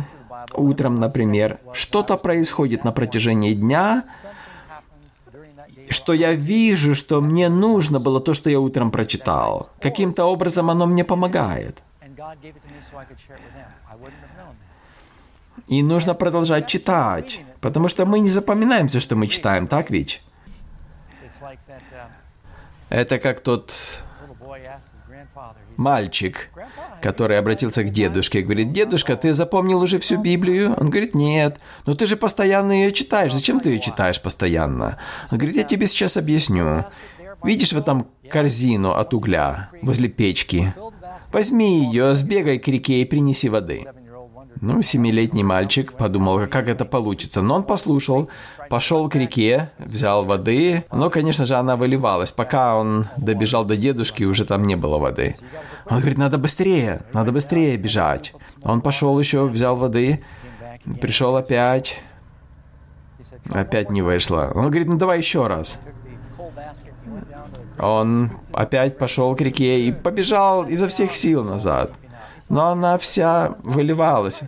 утром, 0.54 0.94
например, 0.94 1.58
что-то 1.72 2.16
происходит 2.16 2.84
на 2.84 2.92
протяжении 2.92 3.54
дня, 3.54 4.04
что 5.88 6.14
я 6.14 6.32
вижу, 6.32 6.94
что 6.94 7.20
мне 7.20 7.48
нужно 7.48 8.00
было 8.00 8.20
то, 8.20 8.34
что 8.34 8.48
я 8.50 8.60
утром 8.60 8.90
прочитал. 8.90 9.68
Каким-то 9.80 10.24
образом 10.24 10.70
оно 10.70 10.86
мне 10.86 11.04
помогает. 11.04 11.82
И 15.68 15.82
нужно 15.82 16.14
продолжать 16.14 16.66
читать, 16.66 17.40
потому 17.60 17.88
что 17.88 18.04
мы 18.06 18.20
не 18.20 18.28
запоминаем 18.28 18.88
все, 18.88 19.00
что 19.00 19.16
мы 19.16 19.26
читаем, 19.26 19.66
так 19.66 19.90
ведь? 19.90 20.22
Это 22.88 23.18
как 23.18 23.40
тот 23.40 23.72
мальчик, 25.76 26.50
который 27.00 27.38
обратился 27.38 27.82
к 27.84 27.90
дедушке 27.90 28.40
и 28.40 28.42
говорит, 28.42 28.70
«Дедушка, 28.70 29.16
ты 29.16 29.32
запомнил 29.32 29.80
уже 29.80 29.98
всю 29.98 30.18
Библию?» 30.18 30.74
Он 30.78 30.90
говорит, 30.90 31.14
«Нет». 31.14 31.58
«Но 31.86 31.94
ты 31.94 32.06
же 32.06 32.16
постоянно 32.16 32.72
ее 32.72 32.92
читаешь. 32.92 33.32
Зачем 33.32 33.60
ты 33.60 33.70
ее 33.70 33.80
читаешь 33.80 34.20
постоянно?» 34.20 34.98
Он 35.30 35.38
говорит, 35.38 35.56
«Я 35.56 35.64
тебе 35.64 35.86
сейчас 35.86 36.16
объясню. 36.16 36.84
Видишь 37.42 37.72
в 37.72 37.78
этом 37.78 38.06
корзину 38.30 38.92
от 38.92 39.14
угля 39.14 39.70
возле 39.82 40.08
печки? 40.08 40.74
Возьми 41.32 41.86
ее, 41.86 42.14
сбегай 42.14 42.58
к 42.58 42.68
реке 42.68 43.00
и 43.00 43.04
принеси 43.04 43.48
воды». 43.48 43.86
Ну, 44.62 44.80
семилетний 44.80 45.42
мальчик 45.42 45.92
подумал, 45.92 46.46
как 46.46 46.68
это 46.68 46.84
получится. 46.84 47.42
Но 47.42 47.56
он 47.56 47.64
послушал, 47.64 48.28
пошел 48.70 49.08
к 49.08 49.16
реке, 49.16 49.72
взял 49.78 50.24
воды. 50.24 50.84
Но, 50.92 51.10
конечно 51.10 51.46
же, 51.46 51.56
она 51.56 51.74
выливалась. 51.74 52.30
Пока 52.30 52.76
он 52.76 53.08
добежал 53.16 53.64
до 53.64 53.76
дедушки, 53.76 54.22
уже 54.22 54.44
там 54.44 54.62
не 54.62 54.76
было 54.76 54.98
воды. 54.98 55.34
Он 55.86 55.98
говорит, 55.98 56.16
надо 56.16 56.38
быстрее, 56.38 57.02
надо 57.12 57.32
быстрее 57.32 57.76
бежать. 57.76 58.34
Он 58.62 58.80
пошел 58.82 59.18
еще, 59.18 59.46
взял 59.46 59.74
воды, 59.74 60.22
пришел 61.00 61.34
опять. 61.34 62.00
Опять 63.52 63.90
не 63.90 64.00
вышло. 64.00 64.52
Он 64.54 64.66
говорит, 64.66 64.86
ну 64.86 64.96
давай 64.96 65.18
еще 65.18 65.48
раз. 65.48 65.80
Он 67.80 68.30
опять 68.52 68.96
пошел 68.96 69.34
к 69.34 69.40
реке 69.40 69.80
и 69.80 69.90
побежал 69.90 70.68
изо 70.68 70.86
всех 70.86 71.16
сил 71.16 71.42
назад 71.42 71.90
но 72.48 72.68
она 72.68 72.98
вся 72.98 73.54
выливалась. 73.62 74.42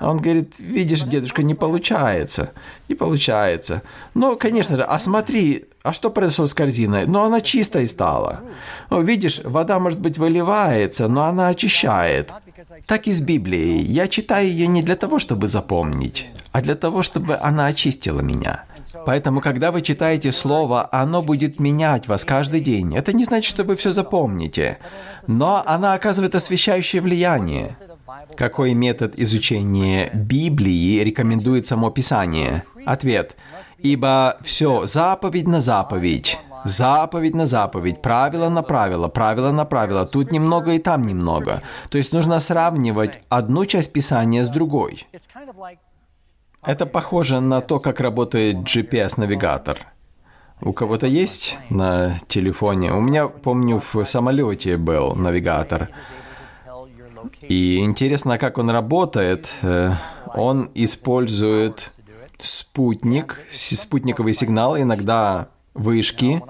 Он 0.00 0.18
говорит, 0.18 0.58
видишь, 0.58 1.04
дедушка, 1.04 1.42
не 1.42 1.54
получается, 1.54 2.50
не 2.88 2.94
получается. 2.94 3.82
Ну, 4.14 4.36
конечно 4.36 4.76
же, 4.76 4.82
а 4.82 4.98
смотри, 4.98 5.66
а 5.82 5.92
что 5.92 6.10
произошло 6.10 6.46
с 6.46 6.54
корзиной? 6.54 7.06
Ну, 7.06 7.22
она 7.22 7.40
чистой 7.40 7.86
стала. 7.86 8.40
Ну, 8.90 9.02
видишь, 9.02 9.40
вода, 9.44 9.78
может 9.78 10.00
быть, 10.00 10.18
выливается, 10.18 11.08
но 11.08 11.24
она 11.24 11.48
очищает. 11.48 12.32
Так 12.86 13.06
и 13.06 13.12
с 13.12 13.20
Библией. 13.20 13.82
Я 13.82 14.08
читаю 14.08 14.48
ее 14.48 14.66
не 14.66 14.82
для 14.82 14.96
того, 14.96 15.18
чтобы 15.18 15.46
запомнить, 15.46 16.30
а 16.52 16.60
для 16.60 16.74
того, 16.74 17.02
чтобы 17.02 17.36
она 17.36 17.66
очистила 17.66 18.20
меня. 18.20 18.64
Поэтому, 19.06 19.40
когда 19.40 19.70
вы 19.70 19.82
читаете 19.82 20.32
Слово, 20.32 20.88
оно 20.92 21.22
будет 21.22 21.60
менять 21.60 22.08
вас 22.08 22.24
каждый 22.24 22.60
день. 22.60 22.94
Это 22.94 23.12
не 23.12 23.24
значит, 23.24 23.48
что 23.48 23.64
вы 23.64 23.76
все 23.76 23.92
запомните, 23.92 24.78
но 25.26 25.62
она 25.66 25.94
оказывает 25.94 26.34
освещающее 26.34 27.02
влияние. 27.02 27.76
Какой 28.36 28.74
метод 28.74 29.14
изучения 29.16 30.10
Библии 30.12 31.00
рекомендует 31.00 31.66
само 31.66 31.90
Писание? 31.90 32.64
Ответ. 32.86 33.36
Ибо 33.78 34.38
все 34.42 34.86
заповедь 34.86 35.48
на 35.48 35.60
заповедь. 35.60 36.38
Заповедь 36.64 37.34
на 37.34 37.44
заповедь, 37.44 38.00
правило 38.00 38.48
на 38.48 38.62
правило, 38.62 39.08
правило 39.08 39.52
на 39.52 39.66
правило. 39.66 40.06
Тут 40.06 40.32
немного 40.32 40.72
и 40.72 40.78
там 40.78 41.02
немного. 41.02 41.60
То 41.90 41.98
есть 41.98 42.12
нужно 42.12 42.40
сравнивать 42.40 43.20
одну 43.28 43.66
часть 43.66 43.92
Писания 43.92 44.44
с 44.44 44.48
другой. 44.48 45.06
Это 46.66 46.86
похоже 46.86 47.40
на 47.40 47.60
то, 47.60 47.78
как 47.78 48.00
работает 48.00 48.56
GPS-навигатор. 48.58 49.78
У 50.60 50.72
кого-то 50.72 51.06
есть 51.06 51.58
на 51.68 52.18
телефоне? 52.28 52.92
У 52.92 53.00
меня, 53.00 53.28
помню, 53.28 53.80
в 53.80 54.04
самолете 54.04 54.76
был 54.76 55.14
навигатор. 55.14 55.90
И 57.42 57.78
интересно, 57.78 58.38
как 58.38 58.58
он 58.58 58.70
работает. 58.70 59.54
Э, 59.62 59.92
он 60.34 60.70
использует 60.74 61.92
спутник, 62.38 63.40
спутниковый 63.50 64.34
сигнал, 64.34 64.78
иногда 64.78 65.48
вышки. 65.74 66.42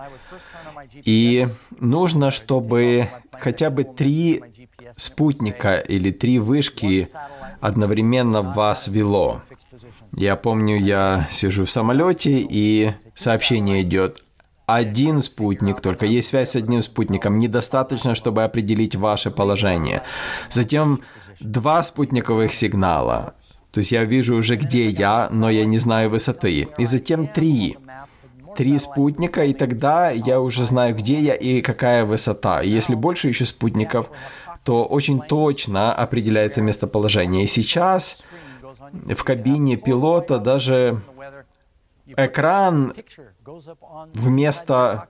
И 1.05 1.47
нужно, 1.81 2.31
чтобы 2.31 3.09
хотя 3.33 3.71
бы 3.71 3.85
три 3.85 4.43
спутника 4.97 5.77
или 5.77 6.11
три 6.13 6.39
вышки 6.39 7.09
одновременно 7.61 8.43
вас 8.43 8.89
вело. 8.89 9.43
Я 10.17 10.37
помню, 10.37 10.79
я 10.79 11.27
сижу 11.31 11.65
в 11.65 11.71
самолете, 11.71 12.39
и 12.49 12.93
сообщение 13.15 13.83
идет. 13.83 14.23
Один 14.67 15.21
спутник, 15.21 15.81
только 15.81 16.07
есть 16.07 16.29
связь 16.29 16.53
с 16.53 16.57
одним 16.57 16.83
спутником, 16.83 17.39
недостаточно, 17.39 18.15
чтобы 18.15 18.45
определить 18.45 18.95
ваше 18.97 19.31
положение. 19.31 20.03
Затем 20.51 21.01
два 21.41 21.83
спутниковых 21.83 22.55
сигнала. 22.55 23.35
То 23.73 23.81
есть 23.81 23.91
я 23.91 24.05
вижу 24.05 24.37
уже, 24.37 24.57
где 24.57 24.89
я, 24.89 25.29
но 25.31 25.51
я 25.51 25.67
не 25.67 25.79
знаю 25.79 26.09
высоты. 26.11 26.69
И 26.79 26.87
затем 26.87 27.27
три. 27.27 27.77
Три 28.57 28.79
спутника, 28.79 29.45
и 29.45 29.53
тогда 29.53 30.11
я 30.11 30.41
уже 30.41 30.65
знаю, 30.65 30.95
где 30.95 31.19
я 31.21 31.35
и 31.35 31.61
какая 31.61 32.05
высота. 32.05 32.63
И 32.63 32.71
если 32.71 32.95
больше 32.95 33.29
еще 33.29 33.45
спутников, 33.45 34.11
то 34.65 34.85
очень 34.85 35.21
точно 35.21 35.93
определяется 35.93 36.63
местоположение. 36.63 37.45
И 37.45 37.49
сейчас 37.49 38.23
в 39.15 39.25
кабине 39.25 39.77
пилота 39.77 40.39
даже 40.39 40.99
экран 42.17 42.95
вместо 44.15 45.09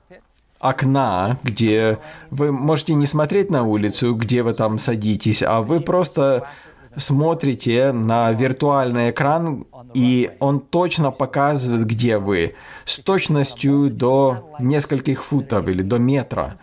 окна, 0.59 1.39
где 1.43 1.99
вы 2.31 2.53
можете 2.53 2.95
не 2.95 3.07
смотреть 3.07 3.51
на 3.51 3.65
улицу, 3.65 4.15
где 4.15 4.43
вы 4.43 4.55
там 4.55 4.79
садитесь, 4.79 5.43
а 5.43 5.61
вы 5.61 5.81
просто 5.81 6.49
смотрите 6.97 7.93
на 7.93 8.33
виртуальный 8.33 9.11
экран, 9.11 9.67
и 9.93 10.31
он 10.41 10.61
точно 10.61 11.11
показывает, 11.11 11.87
где 11.87 12.19
вы, 12.19 12.55
с 12.85 12.99
точностью 12.99 13.91
до 13.91 14.55
нескольких 14.59 15.23
футов 15.25 15.69
или 15.69 15.83
до 15.83 15.99
метра. 15.99 16.57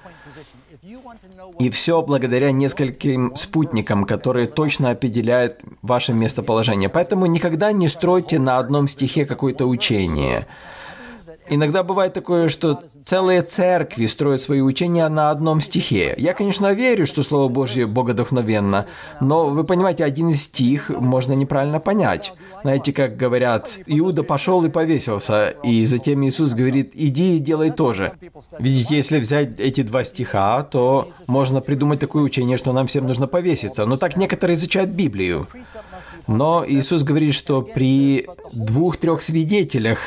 И 1.60 1.70
все 1.70 2.02
благодаря 2.02 2.52
нескольким 2.52 3.36
спутникам, 3.36 4.06
которые 4.06 4.48
точно 4.48 4.92
определяют 4.92 5.62
ваше 5.82 6.14
местоположение. 6.14 6.90
Поэтому 6.90 7.26
никогда 7.26 7.72
не 7.72 7.88
стройте 7.88 8.40
на 8.40 8.58
одном 8.58 8.88
стихе 8.88 9.26
какое-то 9.26 9.66
учение. 9.66 10.48
Иногда 11.54 11.84
бывает 11.84 12.14
такое, 12.14 12.48
что 12.48 12.80
целые 13.06 13.42
церкви 13.42 14.06
строят 14.06 14.40
свои 14.40 14.62
учения 14.62 15.10
на 15.10 15.32
одном 15.32 15.60
стихе. 15.60 16.16
Я, 16.18 16.34
конечно, 16.34 16.72
верю, 16.72 17.06
что 17.06 17.24
Слово 17.24 17.50
Божье 17.50 17.88
богодухновенно, 17.88 18.86
но 19.20 19.48
вы 19.48 19.66
понимаете, 19.66 20.06
один 20.06 20.32
стих 20.34 20.90
можно 20.90 21.34
неправильно 21.34 21.82
понять. 21.82 22.32
Знаете, 22.62 22.94
как 22.94 23.18
говорят, 23.18 23.70
Иуда 23.86 24.24
пошел 24.24 24.64
и 24.64 24.70
повесился, 24.70 25.50
и 25.62 25.84
затем 25.84 26.26
Иисус 26.26 26.54
говорит, 26.54 26.92
иди 26.94 27.36
и 27.36 27.40
делай 27.40 27.72
то 27.72 27.92
же. 27.92 28.14
Видите, 28.58 28.96
если 28.96 29.20
взять 29.20 29.60
эти 29.60 29.82
два 29.82 30.06
стиха, 30.06 30.64
то 30.64 31.10
можно 31.28 31.60
придумать 31.60 32.00
такое 32.00 32.24
учение, 32.24 32.56
что 32.56 32.72
нам 32.72 32.88
всем 32.88 33.06
нужно 33.06 33.28
повеситься. 33.28 33.86
Но 33.86 33.98
так 33.98 34.16
некоторые 34.16 34.56
изучают 34.56 34.92
Библию. 34.92 35.50
Но 36.28 36.64
Иисус 36.66 37.04
говорит, 37.04 37.34
что 37.34 37.62
при 37.62 38.26
двух-трех 38.54 39.22
свидетелях 39.22 40.00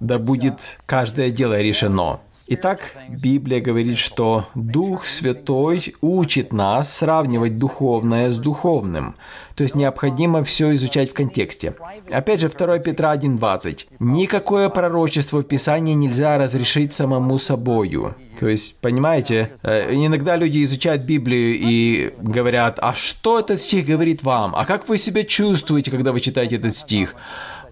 да 0.00 0.18
будет 0.18 0.78
каждое 0.86 1.30
дело 1.30 1.60
решено. 1.60 2.20
Итак, 2.52 2.96
Библия 3.08 3.60
говорит, 3.60 3.96
что 3.96 4.46
Дух 4.56 5.06
Святой 5.06 5.94
учит 6.00 6.52
нас 6.52 6.92
сравнивать 6.96 7.56
духовное 7.56 8.32
с 8.32 8.38
духовным. 8.40 9.14
То 9.54 9.62
есть 9.62 9.76
необходимо 9.76 10.42
все 10.42 10.74
изучать 10.74 11.10
в 11.10 11.14
контексте. 11.14 11.74
Опять 12.10 12.40
же, 12.40 12.48
2 12.48 12.78
Петра 12.78 13.14
1.20. 13.14 13.86
Никакое 14.00 14.68
пророчество 14.68 15.42
в 15.42 15.44
Писании 15.44 15.94
нельзя 15.94 16.38
разрешить 16.38 16.92
самому 16.92 17.38
собою. 17.38 18.16
То 18.40 18.48
есть, 18.48 18.80
понимаете, 18.80 19.52
э, 19.62 19.94
иногда 19.94 20.34
люди 20.34 20.64
изучают 20.64 21.02
Библию 21.02 21.56
и 21.56 22.14
говорят, 22.20 22.80
а 22.82 22.94
что 22.94 23.38
этот 23.38 23.60
стих 23.60 23.86
говорит 23.86 24.24
вам? 24.24 24.56
А 24.56 24.64
как 24.64 24.88
вы 24.88 24.98
себя 24.98 25.22
чувствуете, 25.22 25.92
когда 25.92 26.10
вы 26.10 26.18
читаете 26.18 26.56
этот 26.56 26.74
стих? 26.74 27.14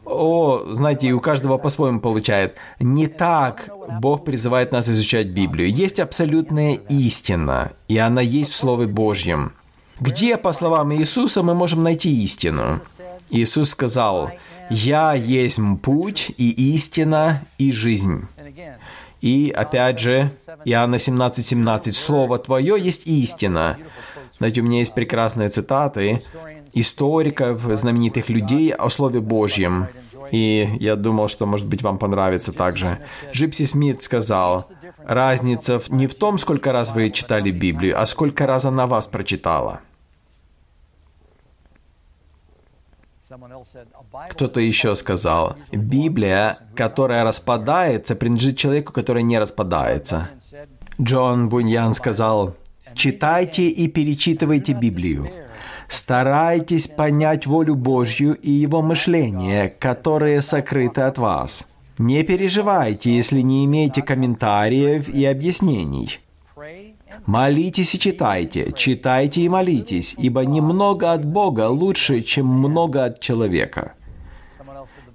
О, 0.09 0.73
знаете, 0.73 1.09
и 1.09 1.13
у 1.13 1.21
каждого 1.21 1.59
по-своему 1.59 2.01
получает. 2.01 2.57
Не 2.81 3.07
так 3.07 3.71
Бог 4.01 4.25
призывает 4.25 4.73
нас 4.73 4.89
изучать 4.89 5.29
Библию. 5.29 5.71
Есть 5.71 6.01
абсолютная 6.01 6.75
истина, 6.89 7.73
и 7.89 7.99
она 7.99 8.21
есть 8.21 8.53
в 8.53 8.57
Слове 8.57 8.87
Божьем. 8.87 9.53
Где, 10.01 10.37
по 10.37 10.53
словам 10.53 10.95
Иисуса, 10.95 11.43
мы 11.43 11.55
можем 11.55 11.81
найти 11.81 12.23
истину? 12.23 12.81
Иисус 13.31 13.71
сказал, 13.71 14.31
«Я 14.71 15.13
есть 15.15 15.61
путь 15.83 16.33
и 16.37 16.75
истина 16.75 17.43
и 17.59 17.73
жизнь». 17.73 18.27
И 19.21 19.53
опять 19.55 19.99
же, 19.99 20.31
Иоанна 20.65 20.97
17:17, 20.97 21.43
17, 21.43 21.97
«Слово 21.97 22.39
Твое 22.39 22.77
есть 22.81 23.07
истина». 23.07 23.77
Знаете, 24.39 24.61
у 24.61 24.65
меня 24.65 24.79
есть 24.79 24.95
прекрасные 24.95 25.49
цитаты 25.49 26.23
историков, 26.73 27.63
знаменитых 27.63 28.29
людей 28.29 28.73
о 28.73 28.89
Слове 28.89 29.21
Божьем. 29.21 29.89
И 30.31 30.69
я 30.81 30.97
думал, 30.97 31.29
что, 31.29 31.47
может 31.47 31.67
быть, 31.67 31.83
вам 31.83 31.99
понравится 31.99 32.53
также. 32.53 32.99
Джипси 33.33 33.65
Смит 33.65 34.03
сказал, 34.03 34.67
разница 35.05 35.81
не 35.89 36.07
в 36.07 36.15
том, 36.15 36.39
сколько 36.39 36.73
раз 36.73 36.93
вы 36.93 37.11
читали 37.11 37.51
Библию, 37.51 38.01
а 38.01 38.07
сколько 38.07 38.47
раз 38.47 38.65
она 38.65 38.87
вас 38.87 39.07
прочитала. 39.07 39.81
Кто-то 44.31 44.61
еще 44.61 44.95
сказал, 44.95 45.57
Библия, 45.71 46.59
которая 46.75 47.25
распадается, 47.25 48.17
принадлежит 48.17 48.57
человеку, 48.57 48.93
который 48.93 49.23
не 49.23 49.39
распадается. 49.39 50.31
Джон 51.01 51.49
Буньян 51.49 51.95
сказал, 51.95 52.55
читайте 52.95 53.69
и 53.69 53.87
перечитывайте 53.89 54.73
Библию. 54.73 55.29
Старайтесь 55.89 56.87
понять 56.87 57.47
волю 57.47 57.75
Божью 57.75 58.35
и 58.35 58.51
Его 58.51 58.83
мышление, 58.83 59.69
которые 59.71 60.43
сокрыты 60.43 61.01
от 61.01 61.19
вас. 61.19 61.67
Не 61.97 62.23
переживайте, 62.23 63.15
если 63.15 63.41
не 63.41 63.65
имеете 63.65 64.03
комментариев 64.03 65.09
и 65.09 65.25
объяснений. 65.25 66.21
Молитесь 67.27 67.95
и 67.95 67.99
читайте, 67.99 68.71
читайте 68.73 69.41
и 69.41 69.49
молитесь, 69.49 70.15
ибо 70.19 70.45
немного 70.45 71.13
от 71.13 71.25
Бога 71.25 71.69
лучше, 71.69 72.21
чем 72.21 72.47
много 72.47 73.05
от 73.05 73.21
человека. 73.21 73.95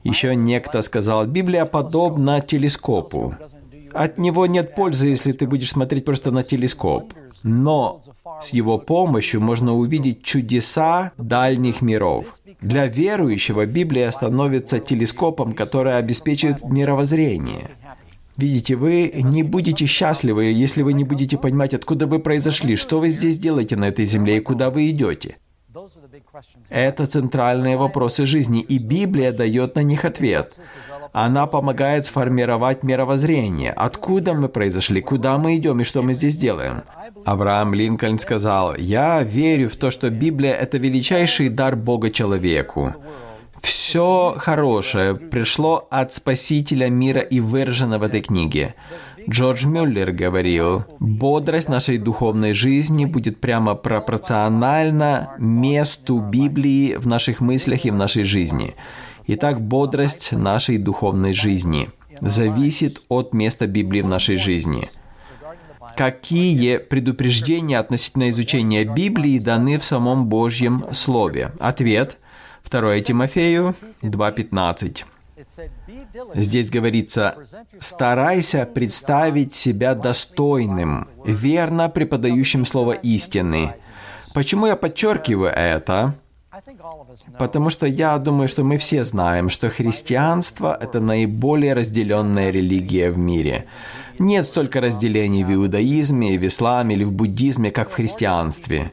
Еще 0.04 0.36
некто 0.36 0.82
сказал, 0.82 1.26
Библия 1.26 1.66
подобна 1.66 2.42
телескопу. 2.42 3.36
От 3.94 4.18
него 4.18 4.46
нет 4.46 4.76
пользы, 4.76 5.08
если 5.08 5.32
ты 5.32 5.48
будешь 5.48 5.72
смотреть 5.72 6.06
просто 6.06 6.32
на 6.32 6.44
телескоп. 6.44 7.14
Но 7.44 8.02
с 8.42 8.50
его 8.50 8.78
помощью 8.78 9.42
можно 9.42 9.74
увидеть 9.74 10.24
чудеса 10.24 11.12
дальних 11.18 11.82
миров. 11.82 12.26
Для 12.62 12.88
верующего 12.88 13.66
Библия 13.66 14.10
становится 14.12 14.80
телескопом, 14.80 15.54
который 15.54 15.98
обеспечивает 15.98 16.64
мировоззрение. 16.64 17.72
Видите, 18.38 18.76
вы 18.76 19.12
не 19.14 19.44
будете 19.44 19.86
счастливы, 19.86 20.46
если 20.46 20.82
вы 20.82 20.94
не 20.94 21.04
будете 21.04 21.38
понимать, 21.38 21.74
откуда 21.74 22.08
вы 22.08 22.20
произошли, 22.20 22.76
что 22.76 23.00
вы 23.00 23.10
здесь 23.10 23.38
делаете 23.38 23.76
на 23.76 23.90
этой 23.90 24.06
земле 24.06 24.38
и 24.38 24.40
куда 24.40 24.70
вы 24.70 24.90
идете. 24.90 25.38
Это 26.70 27.06
центральные 27.06 27.78
вопросы 27.78 28.26
жизни, 28.26 28.62
и 28.62 28.80
Библия 28.80 29.32
дает 29.32 29.76
на 29.76 29.84
них 29.84 30.06
ответ. 30.06 30.60
Она 31.14 31.46
помогает 31.46 32.06
сформировать 32.06 32.82
мировоззрение. 32.82 33.72
Откуда 33.72 34.34
мы 34.34 34.50
произошли, 34.50 35.00
куда 35.00 35.38
мы 35.38 35.56
идем 35.56 35.80
и 35.80 35.84
что 35.84 36.02
мы 36.02 36.16
здесь 36.16 36.38
делаем. 36.38 36.82
Авраам 37.24 37.76
Линкольн 37.76 38.18
сказал, 38.18 38.76
«Я 38.76 39.22
верю 39.22 39.70
в 39.70 39.76
то, 39.76 39.92
что 39.92 40.10
Библия– 40.10 40.54
это 40.62 40.80
величайший 40.80 41.50
дар 41.50 41.76
Бога 41.76 42.10
человеку. 42.10 42.96
Все 43.62 44.34
хорошее 44.38 45.16
пришло 45.16 45.88
от 45.92 46.12
Спасителя 46.12 46.90
мира 46.90 47.22
и 47.22 47.40
выражено 47.40 48.00
в 48.00 48.04
этой 48.04 48.22
книге. 48.22 48.74
Джордж 49.30 49.66
Мюллер 49.66 50.12
говорил, 50.12 50.84
бодрость 51.00 51.70
нашей 51.70 51.98
духовной 51.98 52.54
жизни 52.54 53.06
будет 53.06 53.40
прямо 53.40 53.76
пропорциональна 53.76 55.36
месту 55.38 56.20
Библии 56.20 56.96
в 56.96 57.08
наших 57.08 57.40
мыслях 57.40 57.86
и 57.86 57.92
в 57.92 57.96
нашей 57.96 58.24
жизни. 58.24 58.76
Итак, 59.26 59.62
бодрость 59.62 60.34
нашей 60.34 60.78
духовной 60.78 61.34
жизни 61.34 61.90
зависит 62.20 63.02
от 63.08 63.34
места 63.34 63.68
Библии 63.68 64.02
в 64.02 64.10
нашей 64.10 64.36
жизни. 64.36 64.90
Какие 65.96 66.78
предупреждения 66.78 67.80
относительно 67.80 68.30
изучения 68.30 68.84
Библии 68.84 69.40
даны 69.40 69.80
в 69.80 69.86
самом 69.86 70.26
Божьем 70.26 70.86
Слове? 70.92 71.52
Ответ 71.60 72.18
2 72.70 73.00
Тимофею 73.02 73.76
2.15. 74.02 75.04
Здесь 76.36 76.70
говорится, 76.70 77.36
старайся 77.80 78.66
представить 78.66 79.54
себя 79.54 79.96
достойным, 79.96 81.08
верно 81.26 81.90
преподающим 81.90 82.66
слово 82.66 82.94
истины. 82.94 83.76
Почему 84.34 84.66
я 84.68 84.76
подчеркиваю 84.76 85.52
это? 85.52 86.16
Потому 87.40 87.70
что 87.70 87.88
я 87.88 88.18
думаю, 88.18 88.48
что 88.48 88.64
мы 88.64 88.78
все 88.78 89.06
знаем, 89.06 89.50
что 89.50 89.70
христианство– 89.70 90.78
это 90.82 91.00
наиболее 91.00 91.74
разделенная 91.74 92.50
религия 92.50 93.12
в 93.12 93.18
мире. 93.18 93.66
Нет 94.20 94.46
столько 94.46 94.82
разделений 94.82 95.44
в 95.44 95.54
иудаизме, 95.54 96.38
в 96.38 96.46
исламе 96.46 96.96
или 96.96 97.04
в 97.04 97.12
буддизме, 97.12 97.72
как 97.72 97.90
в 97.90 97.94
христианстве. 97.94 98.92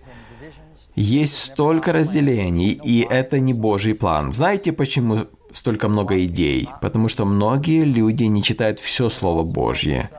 Есть 0.96 1.38
столько 1.38 1.92
разделений, 1.92 2.70
и 2.70 3.06
это 3.08 3.38
не 3.38 3.54
Божий 3.54 3.94
план. 3.94 4.32
Знаете, 4.32 4.72
почему 4.72 5.26
столько 5.52 5.88
много 5.88 6.24
идей? 6.24 6.68
Потому 6.80 7.08
что 7.08 7.24
многие 7.24 7.84
люди 7.84 8.24
не 8.24 8.42
читают 8.42 8.80
все 8.80 9.08
Слово 9.08 9.44
Божье. 9.44 10.10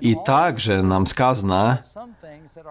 И 0.00 0.14
также 0.14 0.82
нам 0.82 1.06
сказано, 1.06 1.82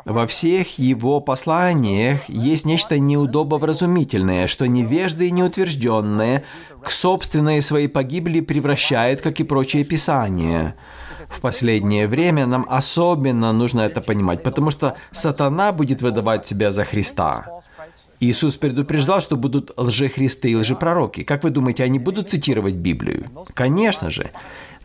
во 0.05 0.25
всех 0.25 0.79
его 0.79 1.19
посланиях 1.19 2.27
есть 2.27 2.65
нечто 2.65 2.97
неудобовразумительное, 2.97 4.47
что 4.47 4.67
невежды 4.67 5.27
и 5.27 5.31
неутвержденные 5.31 6.43
к 6.81 6.89
собственной 6.91 7.61
своей 7.61 7.87
погибели 7.87 8.39
превращает, 8.39 9.21
как 9.21 9.39
и 9.39 9.43
прочие 9.43 9.83
писания. 9.83 10.75
В 11.29 11.39
последнее 11.41 12.07
время 12.07 12.45
нам 12.45 12.65
особенно 12.69 13.51
нужно 13.51 13.81
это 13.81 14.01
понимать, 14.01 14.43
потому 14.43 14.71
что 14.71 14.95
сатана 15.11 15.71
будет 15.71 16.01
выдавать 16.01 16.47
себя 16.47 16.71
за 16.71 16.83
Христа. 16.83 17.45
Иисус 18.19 18.57
предупреждал, 18.57 19.21
что 19.21 19.35
будут 19.35 19.71
лжехристы 19.77 20.49
и 20.49 20.55
лжепророки. 20.55 21.23
Как 21.23 21.43
вы 21.43 21.49
думаете, 21.49 21.83
они 21.83 21.99
будут 21.99 22.29
цитировать 22.29 22.75
Библию? 22.75 23.29
Конечно 23.53 24.09
же. 24.09 24.31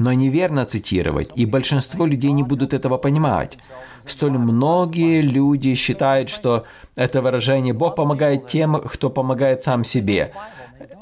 Но 0.00 0.14
неверно 0.14 0.64
цитировать, 0.64 1.30
и 1.36 1.44
большинство 1.44 2.06
людей 2.06 2.32
не 2.32 2.42
будут 2.42 2.72
этого 2.72 2.96
понимать. 2.96 3.58
Столь 4.06 4.38
многие 4.38 5.20
люди 5.20 5.74
считают, 5.74 6.30
что 6.30 6.64
это 6.96 7.20
выражение 7.20 7.74
«Бог 7.74 7.96
помогает 7.96 8.46
тем, 8.46 8.80
кто 8.80 9.10
помогает 9.10 9.62
сам 9.62 9.84
себе», 9.84 10.32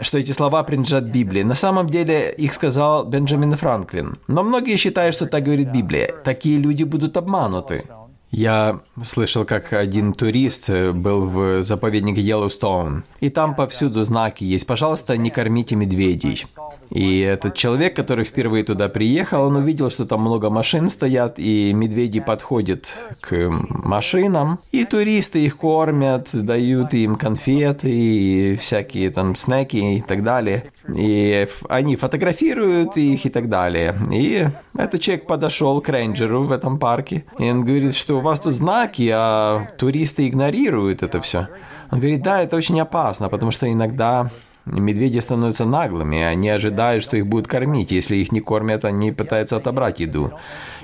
что 0.01 0.19
эти 0.19 0.33
слова 0.33 0.65
принадлежат 0.65 1.05
Библии. 1.05 1.45
На 1.45 1.55
самом 1.55 1.89
деле 1.89 2.33
их 2.33 2.53
сказал 2.53 3.05
Бенджамин 3.05 3.55
Франклин. 3.55 4.17
Но 4.27 4.43
многие 4.43 4.77
считают, 4.77 5.15
что 5.15 5.27
так 5.27 5.45
говорит 5.45 5.71
Библия. 5.71 6.11
Такие 6.25 6.59
люди 6.59 6.83
будут 6.83 7.17
обмануты. 7.17 7.85
Я 8.31 8.81
слышал, 9.03 9.45
как 9.45 9.73
один 9.73 10.13
турист 10.13 10.69
был 10.69 11.27
в 11.27 11.63
заповеднике 11.63 12.21
Йеллоустоун, 12.21 13.05
и 13.21 13.31
там 13.31 13.55
повсюду 13.55 14.05
знаки 14.05 14.45
есть 14.45 14.67
«Пожалуйста, 14.67 15.17
не 15.17 15.31
кормите 15.31 15.77
медведей». 15.77 16.47
И 16.91 17.21
этот 17.21 17.55
человек, 17.55 17.95
который 17.95 18.25
впервые 18.25 18.65
туда 18.65 18.89
приехал, 18.89 19.45
он 19.45 19.57
увидел, 19.57 19.91
что 19.91 20.07
там 20.07 20.23
много 20.23 20.51
машин 20.51 20.89
стоят, 20.89 21.39
и 21.39 21.73
медведи 21.73 22.21
подходят 22.21 22.93
к 23.21 23.51
машинам, 23.69 24.59
и 24.73 24.85
туристы 24.85 25.45
их 25.45 25.59
кормят, 25.59 26.29
дают 26.33 26.95
им 26.95 27.17
конфеты 27.17 27.91
и 27.91 28.57
всякие 28.57 29.11
там 29.11 29.35
снеки 29.35 29.77
и 29.77 30.01
так 30.01 30.23
далее. 30.23 30.71
И 30.95 31.47
они 31.69 31.97
фотографируют 31.97 32.97
их 32.97 33.27
и 33.27 33.29
так 33.29 33.49
далее. 33.49 33.95
И 34.11 34.47
этот 34.77 35.01
человек 35.01 35.27
подошел 35.27 35.81
к 35.81 35.89
рейнджеру 35.89 36.45
в 36.45 36.53
этом 36.53 36.79
парке, 36.79 37.25
и 37.39 37.51
он 37.51 37.65
говорит, 37.65 37.95
что 37.95 38.19
у 38.19 38.21
вас 38.21 38.41
тут 38.41 38.55
знаки, 38.55 39.11
а 39.13 39.67
туристы 39.77 40.27
игнорируют 40.29 41.03
это 41.03 41.21
все. 41.21 41.49
Он 41.91 42.01
говорит, 42.01 42.23
да, 42.23 42.43
это 42.43 42.57
очень 42.57 42.81
опасно, 42.81 43.29
потому 43.29 43.51
что 43.51 43.71
иногда 43.71 44.31
Медведи 44.71 45.19
становятся 45.19 45.65
наглыми, 45.65 46.21
они 46.21 46.49
ожидают, 46.51 47.03
что 47.03 47.17
их 47.17 47.27
будут 47.27 47.47
кормить. 47.47 47.91
Если 47.91 48.17
их 48.17 48.33
не 48.33 48.41
кормят, 48.41 48.85
они 48.85 49.13
пытаются 49.13 49.57
отобрать 49.57 50.01
еду. 50.01 50.33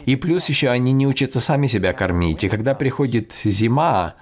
И 0.07 0.17
плюс 0.17 0.49
еще 0.49 0.69
они 0.69 0.93
не 0.93 1.07
учатся 1.07 1.40
сами 1.40 1.67
себя 1.67 1.93
кормить. 1.93 2.45
И 2.45 2.49
когда 2.49 2.75
приходит 2.75 3.33
зима, 3.33 4.14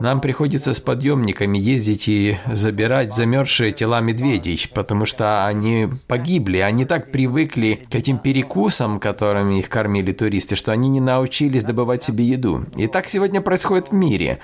нам 0.00 0.20
приходится 0.20 0.74
с 0.74 0.80
подъемниками 0.80 1.58
ездить 1.58 2.08
и 2.08 2.38
забирать 2.52 3.12
замерзшие 3.12 3.72
тела 3.72 4.00
медведей, 4.00 4.68
потому 4.74 5.06
что 5.06 5.46
они 5.46 5.88
погибли. 6.06 6.58
Они 6.58 6.84
так 6.84 7.10
привыкли 7.10 7.82
к 7.90 7.94
этим 7.94 8.18
перекусам, 8.18 9.00
которыми 9.00 9.58
их 9.58 9.68
кормили 9.68 10.12
туристы, 10.12 10.56
что 10.56 10.72
они 10.72 10.88
не 10.88 11.00
научились 11.00 11.64
добывать 11.64 12.02
себе 12.02 12.24
еду. 12.24 12.64
И 12.76 12.86
так 12.86 13.08
сегодня 13.08 13.40
происходит 13.40 13.90
в 13.90 13.94
мире. 13.94 14.38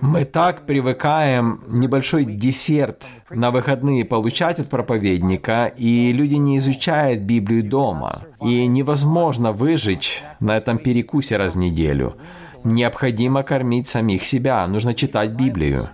Мы 0.00 0.24
так 0.24 0.66
привыкаем 0.66 1.62
небольшой 1.68 2.24
десерт 2.24 3.04
на 3.30 3.50
выходные 3.50 4.04
получать 4.04 4.58
от 4.58 4.68
проповедника, 4.68 5.66
и 5.66 6.12
люди 6.12 6.34
не 6.34 6.56
изучают 6.56 7.20
Библию 7.20 7.62
дома. 7.62 8.22
И 8.40 8.66
невозможно 8.66 9.52
выжить 9.52 10.22
на 10.40 10.56
этом 10.56 10.78
перекусе 10.78 11.36
раз 11.36 11.54
в 11.54 11.58
неделю. 11.58 12.16
Необходимо 12.64 13.42
кормить 13.42 13.88
самих 13.88 14.26
себя, 14.26 14.66
нужно 14.66 14.94
читать 14.94 15.30
Библию. 15.30 15.88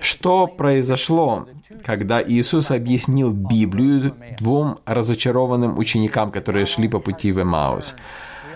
Что 0.00 0.46
произошло, 0.46 1.48
когда 1.84 2.22
Иисус 2.22 2.70
объяснил 2.70 3.32
Библию 3.32 4.14
двум 4.38 4.78
разочарованным 4.84 5.78
ученикам, 5.78 6.30
которые 6.30 6.66
шли 6.66 6.88
по 6.88 7.00
пути 7.00 7.32
в 7.32 7.42
Эмаус? 7.42 7.96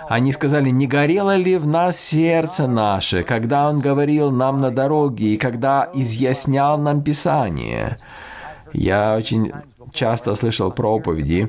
Они 0.09 0.33
сказали, 0.33 0.70
не 0.70 0.87
горело 0.87 1.37
ли 1.37 1.57
в 1.57 1.66
нас 1.66 1.96
сердце 1.96 2.66
наше, 2.66 3.22
когда 3.22 3.68
Он 3.68 3.81
говорил 3.81 4.31
нам 4.31 4.61
на 4.61 4.70
дороге 4.70 5.35
и 5.35 5.37
когда 5.37 5.88
изъяснял 5.94 6.79
нам 6.79 7.03
Писание? 7.03 7.96
Я 8.72 9.16
очень 9.16 9.53
часто 9.92 10.35
слышал 10.35 10.72
проповеди, 10.72 11.48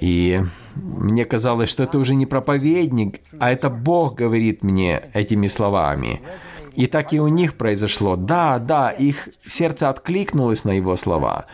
и 0.00 0.42
мне 0.78 1.24
казалось, 1.24 1.68
что 1.68 1.82
это 1.82 1.98
уже 1.98 2.14
не 2.14 2.26
проповедник, 2.26 3.20
а 3.38 3.50
это 3.50 3.70
Бог 3.70 4.14
говорит 4.14 4.62
мне 4.62 5.02
этими 5.14 5.46
словами. 5.46 6.20
И 6.74 6.86
так 6.86 7.12
и 7.12 7.20
у 7.20 7.28
них 7.28 7.54
произошло. 7.56 8.16
Да, 8.16 8.58
да, 8.58 8.90
их 8.90 9.28
сердце 9.46 9.88
откликнулось 9.88 10.64
на 10.64 10.70
его 10.70 10.96
слова. 10.96 11.44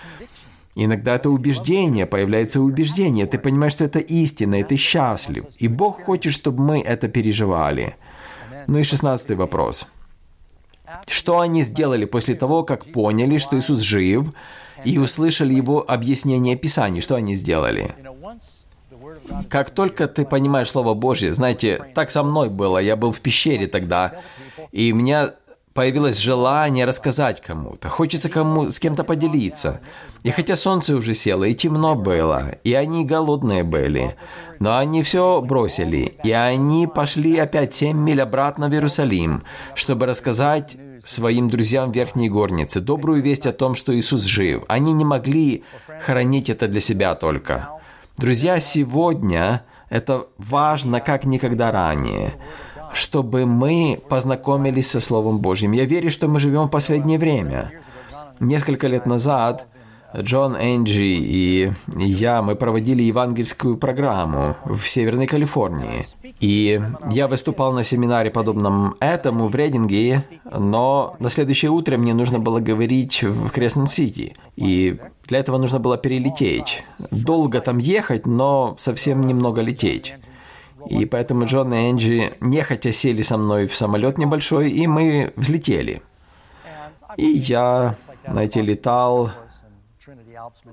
Иногда 0.76 1.14
это 1.14 1.30
убеждение, 1.30 2.04
появляется 2.04 2.60
убеждение. 2.60 3.26
Ты 3.26 3.38
понимаешь, 3.38 3.72
что 3.72 3.84
это 3.84 4.00
истина, 4.00 4.56
и 4.56 4.64
ты 4.64 4.76
счастлив. 4.76 5.44
И 5.58 5.68
Бог 5.68 6.02
хочет, 6.02 6.32
чтобы 6.32 6.62
мы 6.62 6.80
это 6.80 7.08
переживали. 7.08 7.96
Ну 8.66 8.78
и 8.78 8.82
шестнадцатый 8.82 9.36
вопрос. 9.36 9.86
Что 11.06 11.40
они 11.40 11.62
сделали 11.62 12.04
после 12.04 12.34
того, 12.34 12.64
как 12.64 12.92
поняли, 12.92 13.38
что 13.38 13.58
Иисус 13.58 13.80
жив, 13.80 14.32
и 14.84 14.98
услышали 14.98 15.54
Его 15.54 15.84
объяснение 15.88 16.56
Писаний? 16.56 17.00
Что 17.00 17.14
они 17.14 17.34
сделали? 17.34 17.94
Как 19.48 19.70
только 19.70 20.06
ты 20.06 20.24
понимаешь 20.24 20.70
Слово 20.70 20.94
Божье, 20.94 21.34
знаете, 21.34 21.92
так 21.94 22.10
со 22.10 22.22
мной 22.22 22.48
было, 22.48 22.78
я 22.78 22.96
был 22.96 23.12
в 23.12 23.20
пещере 23.20 23.66
тогда, 23.66 24.12
и 24.72 24.92
у 24.92 24.96
меня 24.96 25.32
появилось 25.74 26.18
желание 26.18 26.84
рассказать 26.84 27.40
кому-то, 27.40 27.88
хочется 27.88 28.28
кому 28.28 28.70
с 28.70 28.78
кем-то 28.78 29.04
поделиться. 29.04 29.80
И 30.22 30.30
хотя 30.30 30.56
солнце 30.56 30.96
уже 30.96 31.14
село, 31.14 31.44
и 31.44 31.54
темно 31.54 31.96
было, 31.96 32.52
и 32.62 32.72
они 32.74 33.04
голодные 33.04 33.64
были, 33.64 34.16
но 34.60 34.78
они 34.78 35.02
все 35.02 35.42
бросили, 35.42 36.16
и 36.22 36.30
они 36.30 36.86
пошли 36.86 37.36
опять 37.38 37.74
семь 37.74 37.98
миль 37.98 38.22
обратно 38.22 38.68
в 38.68 38.72
Иерусалим, 38.72 39.42
чтобы 39.74 40.06
рассказать 40.06 40.76
своим 41.04 41.50
друзьям 41.50 41.92
Верхней 41.92 42.30
Горнице 42.30 42.80
добрую 42.80 43.20
весть 43.20 43.46
о 43.46 43.52
том, 43.52 43.74
что 43.74 43.94
Иисус 43.94 44.22
жив. 44.22 44.62
Они 44.68 44.92
не 44.92 45.04
могли 45.04 45.64
хранить 46.00 46.48
это 46.48 46.66
для 46.68 46.80
себя 46.80 47.14
только. 47.14 47.68
Друзья, 48.16 48.60
сегодня 48.60 49.64
это 49.90 50.28
важно 50.38 51.00
как 51.00 51.24
никогда 51.24 51.72
ранее 51.72 52.34
чтобы 52.94 53.44
мы 53.44 54.00
познакомились 54.08 54.90
со 54.90 55.00
Словом 55.00 55.38
Божьим. 55.38 55.72
Я 55.72 55.84
верю, 55.84 56.10
что 56.10 56.28
мы 56.28 56.38
живем 56.38 56.66
в 56.66 56.70
последнее 56.70 57.18
время. 57.18 57.72
Несколько 58.40 58.86
лет 58.86 59.04
назад 59.04 59.66
Джон 60.16 60.56
Энджи 60.56 61.04
и 61.04 61.72
я, 61.96 62.42
мы 62.42 62.54
проводили 62.54 63.02
евангельскую 63.02 63.76
программу 63.76 64.56
в 64.64 64.86
Северной 64.86 65.26
Калифорнии. 65.26 66.06
И 66.40 66.80
я 67.10 67.26
выступал 67.26 67.72
на 67.72 67.84
семинаре, 67.84 68.30
подобном 68.30 68.94
этому, 69.00 69.48
в 69.48 69.56
Рейдинге, 69.56 70.24
но 70.44 71.16
на 71.18 71.28
следующее 71.30 71.70
утро 71.70 71.96
мне 71.96 72.14
нужно 72.14 72.38
было 72.38 72.60
говорить 72.60 73.22
в 73.22 73.50
Креснен-Сити. 73.50 74.36
И 74.56 74.98
для 75.26 75.38
этого 75.38 75.58
нужно 75.58 75.80
было 75.80 75.96
перелететь. 75.96 76.84
Долго 77.10 77.60
там 77.60 77.78
ехать, 77.78 78.26
но 78.26 78.76
совсем 78.78 79.22
немного 79.22 79.62
лететь. 79.62 80.14
И 80.88 81.06
поэтому 81.06 81.46
Джон 81.46 81.72
и 81.74 81.90
Энджи 81.90 82.34
нехотя 82.40 82.92
сели 82.92 83.22
со 83.22 83.36
мной 83.36 83.66
в 83.66 83.76
самолет 83.76 84.18
небольшой, 84.18 84.70
и 84.70 84.86
мы 84.86 85.32
взлетели. 85.36 86.02
И 87.16 87.26
я, 87.26 87.96
знаете, 88.26 88.60
летал 88.60 89.30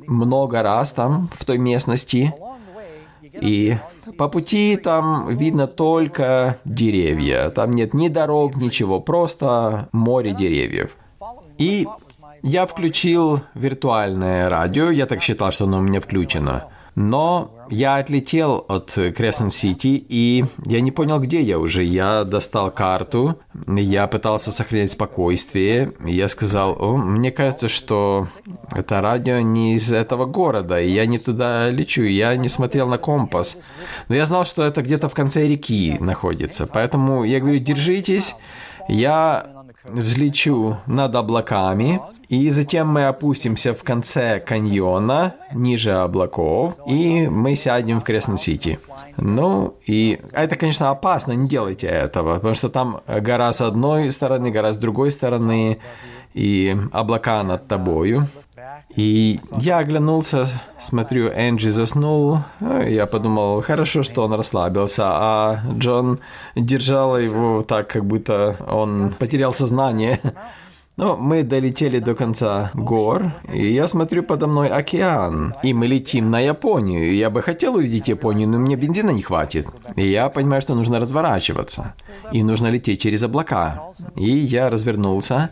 много 0.07 0.61
раз 0.61 0.93
там, 0.93 1.29
в 1.33 1.45
той 1.45 1.57
местности. 1.57 2.33
И 3.41 3.77
по 4.17 4.27
пути 4.27 4.77
там 4.77 5.35
видно 5.35 5.67
только 5.67 6.57
деревья. 6.65 7.49
Там 7.49 7.71
нет 7.71 7.93
ни 7.93 8.09
дорог, 8.09 8.55
ничего, 8.57 8.99
просто 8.99 9.89
море 9.91 10.33
деревьев. 10.33 10.95
И 11.57 11.87
я 12.43 12.65
включил 12.65 13.41
виртуальное 13.53 14.49
радио, 14.49 14.89
я 14.89 15.05
так 15.05 15.21
считал, 15.21 15.51
что 15.51 15.65
оно 15.65 15.77
у 15.77 15.81
меня 15.81 16.01
включено. 16.01 16.67
Но 16.95 17.67
я 17.69 17.97
отлетел 17.97 18.65
от 18.67 18.91
Крессен-Сити, 18.97 20.05
и 20.09 20.45
я 20.65 20.81
не 20.81 20.91
понял, 20.91 21.19
где 21.19 21.41
я 21.41 21.57
уже. 21.57 21.83
Я 21.83 22.25
достал 22.25 22.69
карту, 22.69 23.39
я 23.67 24.07
пытался 24.07 24.51
сохранять 24.51 24.91
спокойствие. 24.91 25.93
Я 26.05 26.27
сказал, 26.27 26.75
О, 26.77 26.97
мне 26.97 27.31
кажется, 27.31 27.69
что 27.69 28.27
это 28.73 28.99
радио 28.99 29.39
не 29.39 29.75
из 29.75 29.91
этого 29.91 30.25
города, 30.25 30.81
и 30.81 30.89
я 30.89 31.05
не 31.05 31.17
туда 31.17 31.69
лечу. 31.69 32.03
Я 32.03 32.35
не 32.35 32.49
смотрел 32.49 32.87
на 32.89 32.97
компас. 32.97 33.57
Но 34.09 34.15
я 34.15 34.25
знал, 34.25 34.45
что 34.45 34.63
это 34.63 34.81
где-то 34.81 35.07
в 35.07 35.13
конце 35.13 35.47
реки 35.47 35.95
находится. 36.01 36.67
Поэтому 36.67 37.23
я 37.23 37.39
говорю, 37.39 37.59
держитесь. 37.59 38.35
Я 38.89 39.45
взлечу 39.85 40.77
над 40.85 41.15
облаками, 41.15 42.01
и 42.31 42.49
затем 42.49 42.87
мы 42.87 43.07
опустимся 43.07 43.73
в 43.73 43.83
конце 43.83 44.39
каньона, 44.39 45.35
ниже 45.53 45.91
облаков, 45.91 46.75
и 46.87 47.27
мы 47.27 47.57
сядем 47.57 47.99
в 47.99 48.05
Креснен-Сити. 48.05 48.79
Ну, 49.17 49.75
и 49.85 50.17
это, 50.31 50.55
конечно, 50.55 50.91
опасно, 50.91 51.33
не 51.33 51.49
делайте 51.49 51.87
этого, 51.87 52.35
потому 52.35 52.55
что 52.55 52.69
там 52.69 53.01
гора 53.05 53.51
с 53.51 53.59
одной 53.59 54.09
стороны, 54.11 54.49
гора 54.49 54.71
с 54.71 54.77
другой 54.77 55.11
стороны, 55.11 55.79
и 56.33 56.77
облака 56.93 57.43
над 57.43 57.67
тобою. 57.67 58.27
И 58.95 59.41
я 59.57 59.79
оглянулся, 59.79 60.47
смотрю, 60.79 61.27
Энджи 61.27 61.69
заснул. 61.69 62.37
Я 62.61 63.07
подумал, 63.07 63.61
хорошо, 63.61 64.03
что 64.03 64.23
он 64.23 64.33
расслабился, 64.33 65.03
а 65.05 65.59
Джон 65.77 66.19
держал 66.55 67.19
его 67.19 67.61
так, 67.61 67.89
как 67.89 68.05
будто 68.05 68.55
он 68.69 69.11
потерял 69.19 69.53
сознание. 69.53 70.21
Но 70.97 71.17
мы 71.17 71.43
долетели 71.43 71.99
до 71.99 72.15
конца 72.15 72.71
гор, 72.73 73.33
и 73.51 73.73
я 73.73 73.87
смотрю 73.87 74.23
подо 74.23 74.47
мной 74.47 74.67
океан, 74.67 75.55
и 75.63 75.73
мы 75.73 75.87
летим 75.87 76.29
на 76.29 76.39
Японию. 76.39 77.15
Я 77.15 77.29
бы 77.29 77.41
хотел 77.41 77.75
увидеть 77.75 78.07
Японию, 78.07 78.47
но 78.49 78.59
мне 78.59 78.75
бензина 78.75 79.11
не 79.11 79.21
хватит. 79.21 79.67
И 79.95 80.07
я 80.07 80.29
понимаю, 80.29 80.61
что 80.61 80.75
нужно 80.75 80.99
разворачиваться, 80.99 81.95
и 82.31 82.43
нужно 82.43 82.67
лететь 82.67 83.01
через 83.01 83.23
облака. 83.23 83.81
И 84.15 84.29
я 84.29 84.69
развернулся, 84.69 85.51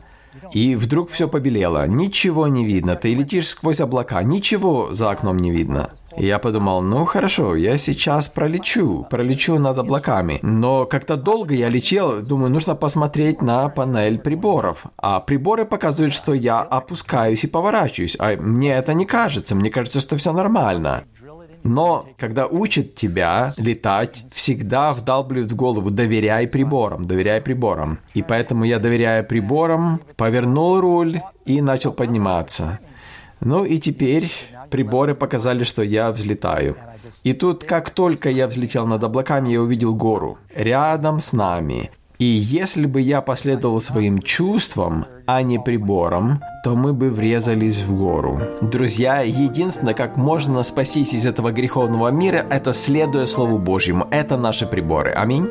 и 0.53 0.75
вдруг 0.75 1.09
все 1.09 1.27
побелело. 1.27 1.87
Ничего 1.87 2.47
не 2.47 2.65
видно. 2.65 2.95
Ты 2.95 3.13
летишь 3.13 3.47
сквозь 3.47 3.81
облака. 3.81 4.21
Ничего 4.23 4.93
за 4.93 5.09
окном 5.11 5.37
не 5.37 5.51
видно. 5.51 5.89
Я 6.17 6.39
подумал, 6.39 6.81
ну 6.81 7.05
хорошо, 7.05 7.55
я 7.55 7.77
сейчас 7.77 8.29
пролечу, 8.29 9.05
пролечу 9.09 9.57
над 9.59 9.77
облаками. 9.77 10.39
Но 10.41 10.85
как-то 10.85 11.15
долго 11.17 11.53
я 11.53 11.69
летел, 11.69 12.21
думаю, 12.21 12.51
нужно 12.51 12.75
посмотреть 12.75 13.41
на 13.41 13.69
панель 13.69 14.19
приборов. 14.19 14.85
А 14.97 15.19
приборы 15.19 15.65
показывают, 15.65 16.13
что 16.13 16.33
я 16.33 16.59
опускаюсь 16.59 17.43
и 17.43 17.47
поворачиваюсь. 17.47 18.17
А 18.19 18.35
мне 18.35 18.73
это 18.73 18.93
не 18.93 19.05
кажется, 19.05 19.55
мне 19.55 19.69
кажется, 19.69 19.99
что 19.99 20.17
все 20.17 20.33
нормально. 20.33 21.03
Но 21.63 22.07
когда 22.17 22.47
учат 22.47 22.95
тебя 22.95 23.53
летать, 23.57 24.25
всегда 24.31 24.93
вдалбливают 24.93 25.51
в 25.51 25.55
голову 25.55 25.91
«доверяй 25.91 26.47
приборам, 26.47 27.05
доверяй 27.05 27.41
приборам». 27.41 27.99
И 28.13 28.21
поэтому 28.21 28.63
я, 28.63 28.79
доверяя 28.79 29.23
приборам, 29.23 30.01
повернул 30.15 30.79
руль 30.79 31.19
и 31.45 31.61
начал 31.61 31.91
подниматься. 31.91 32.79
Ну 33.41 33.63
и 33.63 33.77
теперь 33.79 34.31
приборы 34.69 35.15
показали, 35.15 35.63
что 35.63 35.83
я 35.83 36.11
взлетаю. 36.11 36.75
И 37.23 37.33
тут, 37.33 37.63
как 37.63 37.89
только 37.89 38.29
я 38.29 38.47
взлетел 38.47 38.85
над 38.85 39.03
облаками, 39.03 39.49
я 39.49 39.61
увидел 39.61 39.95
гору 39.95 40.37
рядом 40.55 41.19
с 41.19 41.33
нами. 41.33 41.91
И 42.19 42.25
если 42.25 42.85
бы 42.85 42.99
я 42.99 43.21
последовал 43.21 43.79
своим 43.79 44.19
чувствам, 44.19 45.05
а 45.25 45.41
не 45.41 45.57
приборам, 45.57 46.41
то 46.65 46.75
мы 46.75 46.91
бы 46.91 47.09
врезались 47.09 47.79
в 47.79 47.97
гору. 47.97 48.41
Друзья, 48.61 49.21
единственное, 49.21 49.93
как 49.93 50.17
можно 50.17 50.61
спастись 50.63 51.13
из 51.13 51.25
этого 51.25 51.53
греховного 51.53 52.09
мира, 52.09 52.45
это 52.49 52.73
следуя 52.73 53.25
Слову 53.25 53.57
Божьему. 53.57 54.05
Это 54.11 54.35
наши 54.35 54.65
приборы. 54.65 55.11
Аминь. 55.11 55.47